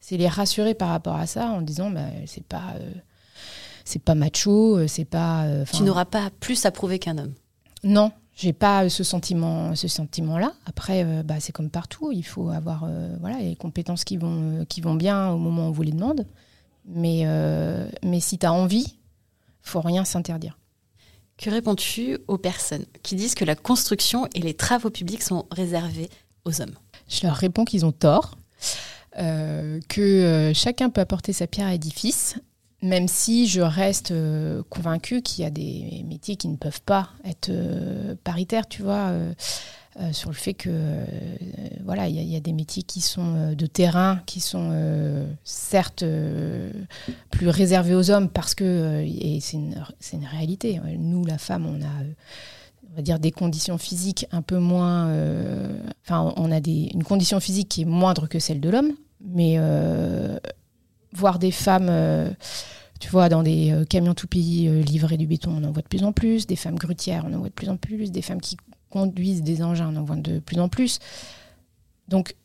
C'est 0.00 0.16
les 0.16 0.28
rassurer 0.28 0.72
par 0.72 0.88
rapport 0.88 1.16
à 1.16 1.26
ça 1.26 1.48
en 1.48 1.60
disant 1.60 1.90
bah, 1.90 2.06
c'est 2.26 2.44
pas 2.44 2.74
c'est 3.84 4.02
pas 4.02 4.14
macho, 4.14 4.86
c'est 4.88 5.04
pas. 5.04 5.46
Tu 5.74 5.82
n'auras 5.82 6.06
pas 6.06 6.30
plus 6.40 6.64
à 6.64 6.70
prouver 6.70 6.98
qu'un 6.98 7.18
homme. 7.18 7.34
Non, 7.84 8.12
j'ai 8.34 8.52
pas 8.52 8.88
ce 8.88 9.04
sentiment, 9.04 9.74
ce 9.74 9.88
sentiment-là. 9.88 10.52
Après, 10.66 11.04
euh, 11.04 11.22
bah, 11.22 11.40
c'est 11.40 11.52
comme 11.52 11.70
partout, 11.70 12.12
il 12.12 12.22
faut 12.22 12.48
avoir 12.50 12.84
euh, 12.84 13.16
voilà 13.20 13.38
les 13.38 13.56
compétences 13.56 14.04
qui 14.04 14.16
vont 14.16 14.60
euh, 14.60 14.64
qui 14.64 14.80
vont 14.80 14.94
bien 14.94 15.30
au 15.30 15.38
moment 15.38 15.66
où 15.66 15.68
on 15.68 15.72
vous 15.72 15.82
les 15.82 15.92
demande. 15.92 16.26
Mais 16.86 17.22
euh, 17.26 17.88
mais 18.02 18.20
si 18.20 18.38
tu 18.38 18.46
as 18.46 18.52
envie, 18.52 18.96
faut 19.62 19.80
rien 19.80 20.04
s'interdire. 20.04 20.58
Que 21.38 21.50
réponds-tu 21.50 22.18
aux 22.28 22.38
personnes 22.38 22.84
qui 23.02 23.16
disent 23.16 23.34
que 23.34 23.44
la 23.44 23.56
construction 23.56 24.28
et 24.34 24.40
les 24.40 24.54
travaux 24.54 24.90
publics 24.90 25.22
sont 25.22 25.46
réservés 25.50 26.08
aux 26.44 26.60
hommes? 26.60 26.74
Je 27.08 27.26
leur 27.26 27.34
réponds 27.36 27.64
qu'ils 27.64 27.84
ont 27.84 27.92
tort, 27.92 28.36
euh, 29.18 29.80
que 29.88 30.00
euh, 30.00 30.54
chacun 30.54 30.88
peut 30.88 31.00
apporter 31.00 31.32
sa 31.32 31.46
pierre 31.46 31.66
à 31.66 31.72
l'édifice, 31.72 32.36
même 32.82 33.06
si 33.06 33.46
je 33.46 33.60
reste 33.60 34.10
euh, 34.10 34.62
convaincue 34.68 35.22
qu'il 35.22 35.44
y 35.44 35.46
a 35.46 35.50
des 35.50 36.04
métiers 36.08 36.36
qui 36.36 36.48
ne 36.48 36.56
peuvent 36.56 36.82
pas 36.82 37.10
être 37.24 37.48
euh, 37.50 38.16
paritaires, 38.24 38.68
tu 38.68 38.82
vois, 38.82 39.10
euh, 39.10 39.32
sur 40.12 40.30
le 40.30 40.34
fait 40.34 40.54
que 40.54 40.70
voilà, 41.84 42.08
il 42.08 42.16
y, 42.16 42.32
y 42.32 42.36
a 42.36 42.40
des 42.40 42.54
métiers 42.54 42.82
qui 42.82 43.00
sont 43.02 43.52
de 43.52 43.66
terrain, 43.66 44.20
qui 44.24 44.40
sont 44.40 44.72
certes 45.44 46.02
plus 47.30 47.48
réservés 47.50 47.94
aux 47.94 48.10
hommes 48.10 48.30
parce 48.30 48.54
que 48.54 49.04
et 49.04 49.38
c'est 49.40 49.58
une, 49.58 49.84
une 50.14 50.24
réalité. 50.24 50.80
Nous, 50.98 51.26
la 51.26 51.36
femme, 51.36 51.66
on 51.66 51.82
a 51.82 51.92
on 52.90 52.96
va 52.96 53.02
dire 53.02 53.18
des 53.18 53.32
conditions 53.32 53.76
physiques 53.76 54.26
un 54.32 54.40
peu 54.40 54.56
moins. 54.56 55.14
Enfin, 56.06 56.32
on 56.38 56.50
a 56.50 56.60
des, 56.60 56.88
une 56.94 57.04
condition 57.04 57.38
physique 57.38 57.68
qui 57.68 57.82
est 57.82 57.84
moindre 57.84 58.26
que 58.28 58.38
celle 58.38 58.60
de 58.60 58.70
l'homme, 58.70 58.92
mais 59.20 59.58
voir 61.12 61.38
des 61.38 61.50
femmes, 61.50 61.88
euh, 61.90 62.30
tu 63.00 63.08
vois, 63.08 63.28
dans 63.28 63.42
des 63.42 63.70
euh, 63.72 63.84
camions 63.84 64.14
tout 64.14 64.26
pays 64.26 64.68
euh, 64.68 64.82
livrer 64.82 65.16
du 65.16 65.26
béton, 65.26 65.52
on 65.56 65.64
en 65.64 65.72
voit 65.72 65.82
de 65.82 65.88
plus 65.88 66.04
en 66.04 66.12
plus. 66.12 66.46
Des 66.46 66.56
femmes 66.56 66.76
grutières, 66.76 67.24
on 67.28 67.32
en 67.34 67.38
voit 67.38 67.48
de 67.48 67.54
plus 67.54 67.68
en 67.68 67.76
plus. 67.76 68.10
Des 68.10 68.22
femmes 68.22 68.40
qui 68.40 68.56
conduisent 68.90 69.42
des 69.42 69.62
engins, 69.62 69.90
on 69.92 69.96
en 69.96 70.04
voit 70.04 70.16
de 70.16 70.38
plus 70.38 70.60
en 70.60 70.68
plus. 70.68 70.98
Donc, 72.08 72.36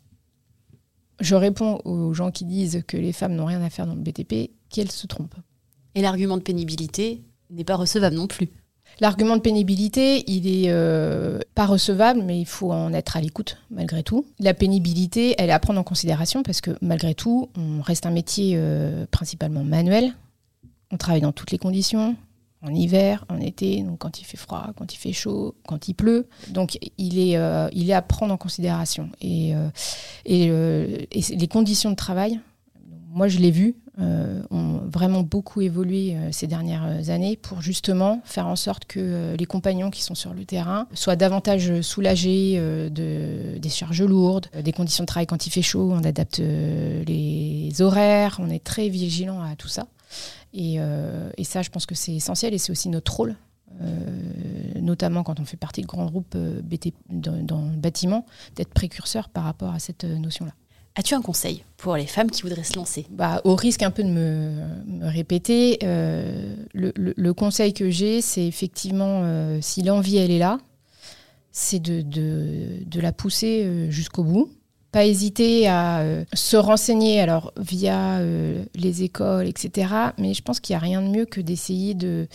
je 1.20 1.36
réponds 1.36 1.82
aux 1.84 2.14
gens 2.14 2.32
qui 2.32 2.46
disent 2.46 2.84
que 2.88 2.98
les 2.98 3.12
femmes 3.12 3.36
n'ont 3.36 3.46
rien 3.46 3.62
à 3.62 3.70
faire 3.70 3.88
dans 3.88 3.96
le 3.96 4.02
BTP, 4.02 4.52
qu'elles 4.70 4.92
se 4.92 5.08
trompent. 5.08 5.36
Et 5.96 6.02
l'argument 6.02 6.38
de 6.38 6.44
pénibilité 6.44 7.24
n'est 7.50 7.64
pas 7.64 7.76
recevable 7.76 8.16
non 8.16 8.28
plus. 8.28 8.50
L'argument 9.00 9.36
de 9.36 9.42
pénibilité, 9.42 10.24
il 10.28 10.48
est 10.48 10.70
euh, 10.70 11.40
pas 11.54 11.68
recevable, 11.68 12.24
mais 12.24 12.40
il 12.40 12.46
faut 12.46 12.72
en 12.72 12.94
être 12.94 13.16
à 13.16 13.22
l'écoute 13.22 13.58
malgré 13.70 14.02
tout. 14.02 14.26
La 14.40 14.54
pénibilité, 14.54 15.36
elle 15.38 15.50
est 15.50 15.54
à 15.54 15.60
prendre 15.60 15.80
en 15.80 15.84
considération 15.84 16.42
parce 16.42 16.62
que 16.62 16.72
malgré 16.82 17.14
tout, 17.14 17.50
on 17.56 17.82
reste 17.82 18.06
un 18.08 18.12
métier 18.12 18.54
euh, 18.56 19.06
principalement 19.12 19.64
manuel. 19.64 20.14
On 20.92 20.98
travaille 20.98 21.22
dans 21.22 21.32
toutes 21.32 21.52
les 21.52 21.60
conditions, 21.60 22.16
en 22.64 22.74
hiver, 22.74 23.26
en 23.30 23.40
été, 23.40 23.84
donc 23.84 24.00
quand 24.00 24.20
il 24.20 24.24
fait 24.24 24.38
froid, 24.38 24.72
quand 24.76 24.94
il 24.94 24.98
fait 24.98 25.14
chaud, 25.14 25.54
quand 25.68 25.88
il 25.88 25.94
pleut. 25.94 26.28
Donc 26.50 26.80
il 26.98 27.20
est, 27.20 27.38
euh, 27.38 27.70
il 27.74 27.90
est 27.90 27.94
à 27.94 28.02
prendre 28.02 28.34
en 28.34 28.38
considération. 28.38 29.10
Et, 29.22 29.54
les 30.26 31.48
conditions 31.48 31.92
de 31.92 31.96
travail, 31.96 32.40
moi 33.10 33.28
je 33.28 33.40
l'ai 33.40 33.52
vu, 33.52 33.76
euh, 34.00 34.44
ont 34.52 34.82
vraiment 34.86 35.22
beaucoup 35.24 35.62
évolué 35.62 36.16
euh, 36.16 36.32
ces 36.32 36.46
dernières 36.46 37.10
années 37.10 37.36
pour 37.36 37.62
justement 37.62 38.22
faire 38.26 38.46
en 38.48 38.56
sorte 38.56 38.86
que 38.86 39.00
euh, 39.00 39.36
les 39.38 39.46
compagnons 39.46 39.90
qui 39.90 40.04
sont 40.04 40.14
sur 40.14 40.34
le 40.36 40.46
terrain 40.46 40.88
soient 40.94 41.16
davantage 41.16 41.82
soulagés 41.82 42.56
euh, 42.58 42.90
de, 42.90 43.58
des 43.58 43.70
charges 43.70 44.04
lourdes, 44.04 44.48
euh, 44.56 44.62
des 44.62 44.72
conditions 44.72 45.04
de 45.04 45.08
travail 45.08 45.26
quand 45.26 45.48
il 45.48 45.50
fait 45.50 45.64
chaud, 45.64 45.90
on 45.92 46.04
adapte 46.04 46.40
euh, 46.42 47.04
les 47.06 47.82
horaires, 47.82 48.38
on 48.40 48.50
est 48.52 48.64
très 48.64 48.88
vigilant 48.90 49.42
à 49.42 49.56
tout 49.56 49.68
ça. 49.70 49.88
Et, 50.54 50.76
euh, 50.80 51.32
ça, 51.44 51.62
je 51.64 51.70
pense 51.70 51.86
que 51.88 51.96
c'est 51.96 52.14
essentiel 52.14 52.54
et 52.54 52.58
c'est 52.60 52.72
aussi 52.72 52.90
notre 52.90 53.16
rôle. 53.16 53.36
euh, 53.82 54.80
notamment 54.82 55.24
quand 55.24 55.40
on 55.40 55.46
fait 55.46 55.58
partie 55.58 55.82
de 55.82 55.88
grands 55.88 56.06
groupes 56.06 56.36
euh, 56.36 56.62
BT 56.62 56.94
dans, 57.10 57.44
dans 57.44 57.62
le 57.64 57.76
bâtiment, 57.78 58.26
d'être 58.56 58.74
précurseur 58.74 59.30
par 59.30 59.44
rapport 59.44 59.74
à 59.74 59.80
cette 59.80 60.04
euh, 60.06 60.18
notion-là. 60.18 60.54
As-tu 61.00 61.14
un 61.14 61.22
conseil 61.22 61.64
pour 61.78 61.96
les 61.96 62.08
femmes 62.08 62.32
qui 62.32 62.42
voudraient 62.42 62.64
se 62.64 62.76
lancer? 62.76 63.06
Bah, 63.12 63.40
au 63.44 63.56
risque 63.56 63.84
un 63.84 63.92
peu 63.92 64.04
de 64.04 64.10
me, 64.10 65.08
répéter, 65.08 65.78
euh, 65.84 66.56
le, 66.74 67.32
conseil 67.34 67.72
que 67.74 67.92
j'ai, 67.92 68.20
c'est 68.22 68.48
effectivement, 68.48 69.22
euh, 69.24 69.60
si 69.62 69.84
l'envie 69.84 70.18
elle 70.18 70.32
est 70.32 70.40
là, 70.40 70.58
c'est 71.52 71.80
de, 71.80 72.02
de- 72.02 73.00
la 73.00 73.12
pousser 73.12 73.62
euh, 73.64 73.92
jusqu'au 73.92 74.24
bout. 74.24 74.50
Pas 74.92 75.06
hésiter 75.06 75.68
à 75.68 76.04
se 76.34 76.58
renseigner 76.58 77.20
alors 77.20 77.54
via 77.58 78.20
les 78.74 79.04
écoles, 79.04 79.46
etc. 79.46 79.94
Mais 80.18 80.34
je 80.34 80.42
pense 80.42 80.60
qu'il 80.60 80.74
n'y 80.74 80.78
a 80.78 80.80
rien 80.80 81.02
de 81.02 81.10
mieux 81.10 81.26
que 81.26 81.42
d'essayer 81.42 81.94
de, 81.94 82.28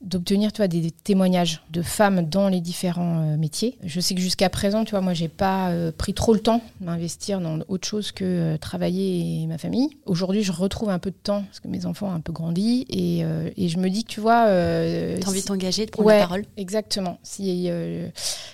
d'obtenir, 0.00 0.52
tu 0.52 0.58
vois, 0.58 0.68
des 0.68 0.92
témoignages 0.92 1.60
de 1.72 1.82
femmes 1.82 2.22
dans 2.22 2.48
les 2.48 2.60
différents 2.60 3.18
euh, 3.32 3.36
métiers. 3.36 3.76
Je 3.82 3.98
sais 3.98 4.14
que 4.14 4.20
jusqu'à 4.20 4.48
présent, 4.48 4.84
tu 4.84 4.92
vois, 4.92 5.00
moi, 5.00 5.12
j'ai 5.12 5.26
pas 5.26 5.70
euh, 5.70 5.90
pris 5.90 6.14
trop 6.14 6.32
le 6.34 6.38
temps 6.40 6.62
de 6.80 6.86
m'investir 6.86 7.40
dans 7.40 7.58
autre 7.66 7.86
chose 7.88 8.12
que 8.12 8.24
euh, 8.24 8.56
travailler 8.58 9.42
et 9.42 9.46
ma 9.48 9.58
famille. 9.58 9.88
Aujourd'hui, 10.06 10.44
je 10.44 10.52
retrouve 10.52 10.90
un 10.90 11.00
peu 11.00 11.10
de 11.10 11.16
temps 11.20 11.42
parce 11.42 11.58
que 11.58 11.66
mes 11.66 11.84
enfants 11.84 12.08
ont 12.08 12.12
un 12.14 12.20
peu 12.20 12.32
grandi 12.32 12.86
et, 12.90 13.24
et 13.56 13.68
je 13.68 13.78
me 13.78 13.90
dis 13.90 14.04
que, 14.04 14.10
tu 14.10 14.20
vois, 14.20 14.46
euh, 14.46 15.18
T'as 15.20 15.28
envie 15.28 15.38
de 15.38 15.42
si- 15.42 15.48
t'engager, 15.48 15.86
de 15.86 15.90
prendre 15.90 16.06
Ouais, 16.06 16.18
la 16.20 16.24
parole 16.26 16.44
Exactement. 16.56 17.18
Si, 17.24 17.68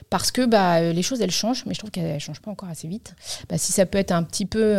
parce 0.09 0.30
que 0.30 0.46
bah, 0.46 0.80
les 0.92 1.02
choses, 1.02 1.20
elles 1.20 1.30
changent, 1.30 1.64
mais 1.66 1.74
je 1.74 1.78
trouve 1.80 1.90
qu'elles 1.90 2.14
ne 2.14 2.18
changent 2.18 2.40
pas 2.40 2.50
encore 2.50 2.70
assez 2.70 2.88
vite. 2.88 3.14
Bah, 3.50 3.59
si 3.59 3.70
ça 3.72 3.85
peut 3.85 3.98
être 3.98 4.12
un 4.12 4.22
petit 4.22 4.46
peu 4.46 4.74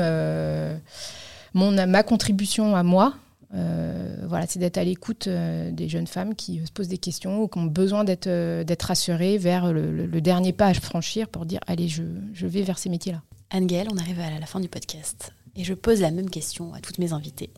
mon, 1.53 1.71
ma 1.87 2.03
contribution 2.03 2.75
à 2.75 2.83
moi, 2.83 3.13
euh, 3.53 4.17
voilà, 4.27 4.47
c'est 4.47 4.59
d'être 4.59 4.77
à 4.77 4.83
l'écoute 4.83 5.27
euh, 5.27 5.71
des 5.71 5.87
jeunes 5.87 6.07
femmes 6.07 6.35
qui 6.35 6.59
euh, 6.59 6.65
se 6.65 6.71
posent 6.71 6.87
des 6.87 6.97
questions 6.97 7.41
ou 7.43 7.47
qui 7.47 7.57
ont 7.59 7.65
besoin 7.65 8.03
d'être 8.03 8.27
d'être 8.63 8.83
rassurées 8.83 9.37
vers 9.37 9.71
le, 9.71 9.91
le- 9.91 10.07
le 10.07 10.21
dernier 10.21 10.51
pas 10.51 10.67
à 10.67 10.73
franchir 10.73 11.27
pour 11.27 11.45
dire 11.45 11.59
allez, 11.67 11.87
je, 11.87 12.03
je 12.33 12.47
vais 12.47 12.63
vers 12.63 12.77
ces 12.77 12.89
métiers-là. 12.89 13.21
Anne-Gaëlle, 13.51 13.87
on 13.91 13.97
arrive 13.97 14.19
à 14.19 14.39
la 14.39 14.45
fin 14.45 14.59
du 14.59 14.67
podcast. 14.67 15.31
Et 15.55 15.63
je 15.63 15.73
pose 15.73 16.01
la 16.01 16.11
même 16.11 16.29
question 16.29 16.73
à 16.73 16.79
toutes 16.81 16.97
mes 16.99 17.13
invitées. 17.13 17.51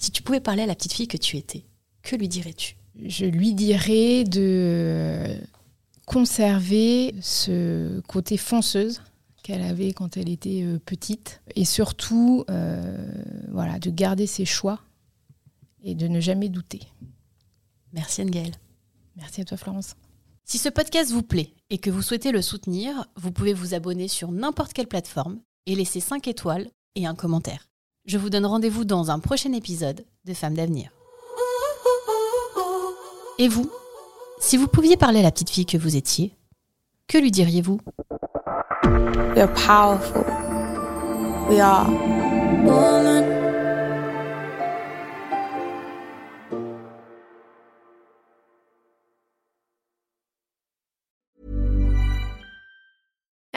Si 0.00 0.10
tu 0.10 0.22
pouvais 0.22 0.40
parler 0.40 0.62
à 0.62 0.66
la 0.66 0.74
petite 0.74 0.94
fille 0.94 1.06
que 1.06 1.16
tu 1.18 1.36
étais, 1.36 1.64
que 2.02 2.16
lui 2.16 2.26
dirais-tu? 2.28 2.76
Je 3.04 3.26
lui 3.26 3.52
dirais 3.54 4.24
de 4.24 5.36
conserver 6.06 7.14
ce 7.20 8.00
côté 8.08 8.36
fonceuse 8.36 9.00
qu'elle 9.42 9.62
avait 9.62 9.92
quand 9.92 10.16
elle 10.16 10.28
était 10.28 10.64
petite 10.86 11.40
et 11.54 11.64
surtout 11.64 12.44
voilà, 13.52 13.78
de 13.78 13.90
garder 13.90 14.26
ses 14.26 14.44
choix 14.44 14.80
et 15.82 15.94
de 15.94 16.08
ne 16.08 16.20
jamais 16.20 16.48
douter. 16.48 16.80
Merci 17.92 18.22
Anne-Gaëlle. 18.22 18.56
Merci 19.16 19.40
à 19.40 19.44
toi 19.44 19.56
Florence. 19.56 19.94
Si 20.44 20.58
ce 20.58 20.68
podcast 20.68 21.10
vous 21.10 21.22
plaît 21.22 21.54
et 21.70 21.78
que 21.78 21.90
vous 21.90 22.02
souhaitez 22.02 22.30
le 22.30 22.42
soutenir, 22.42 23.06
vous 23.16 23.32
pouvez 23.32 23.52
vous 23.52 23.74
abonner 23.74 24.06
sur 24.08 24.30
n'importe 24.30 24.72
quelle 24.72 24.86
plateforme 24.86 25.40
et 25.66 25.74
laisser 25.74 26.00
5 26.00 26.28
étoiles 26.28 26.68
et 26.94 27.06
un 27.06 27.14
commentaire. 27.14 27.68
Je 28.04 28.18
vous 28.18 28.30
donne 28.30 28.46
rendez-vous 28.46 28.84
dans 28.84 29.10
un 29.10 29.18
prochain 29.18 29.52
épisode 29.52 30.04
de 30.24 30.34
Femmes 30.34 30.54
d'avenir. 30.54 30.90
Et 33.38 33.48
vous 33.48 33.70
Si 34.40 34.56
vous 34.56 34.68
pouviez 34.68 34.96
parler 34.96 35.18
à 35.18 35.22
la 35.22 35.32
petite 35.32 35.50
fille 35.50 35.66
que 35.66 35.76
vous 35.76 35.96
étiez, 35.96 36.32
que 37.08 37.18
lui 37.18 37.30
diriez-vous? 37.30 37.80
You're 39.36 39.52
powerful. 39.52 40.24
We 41.48 41.60
are. 41.60 41.86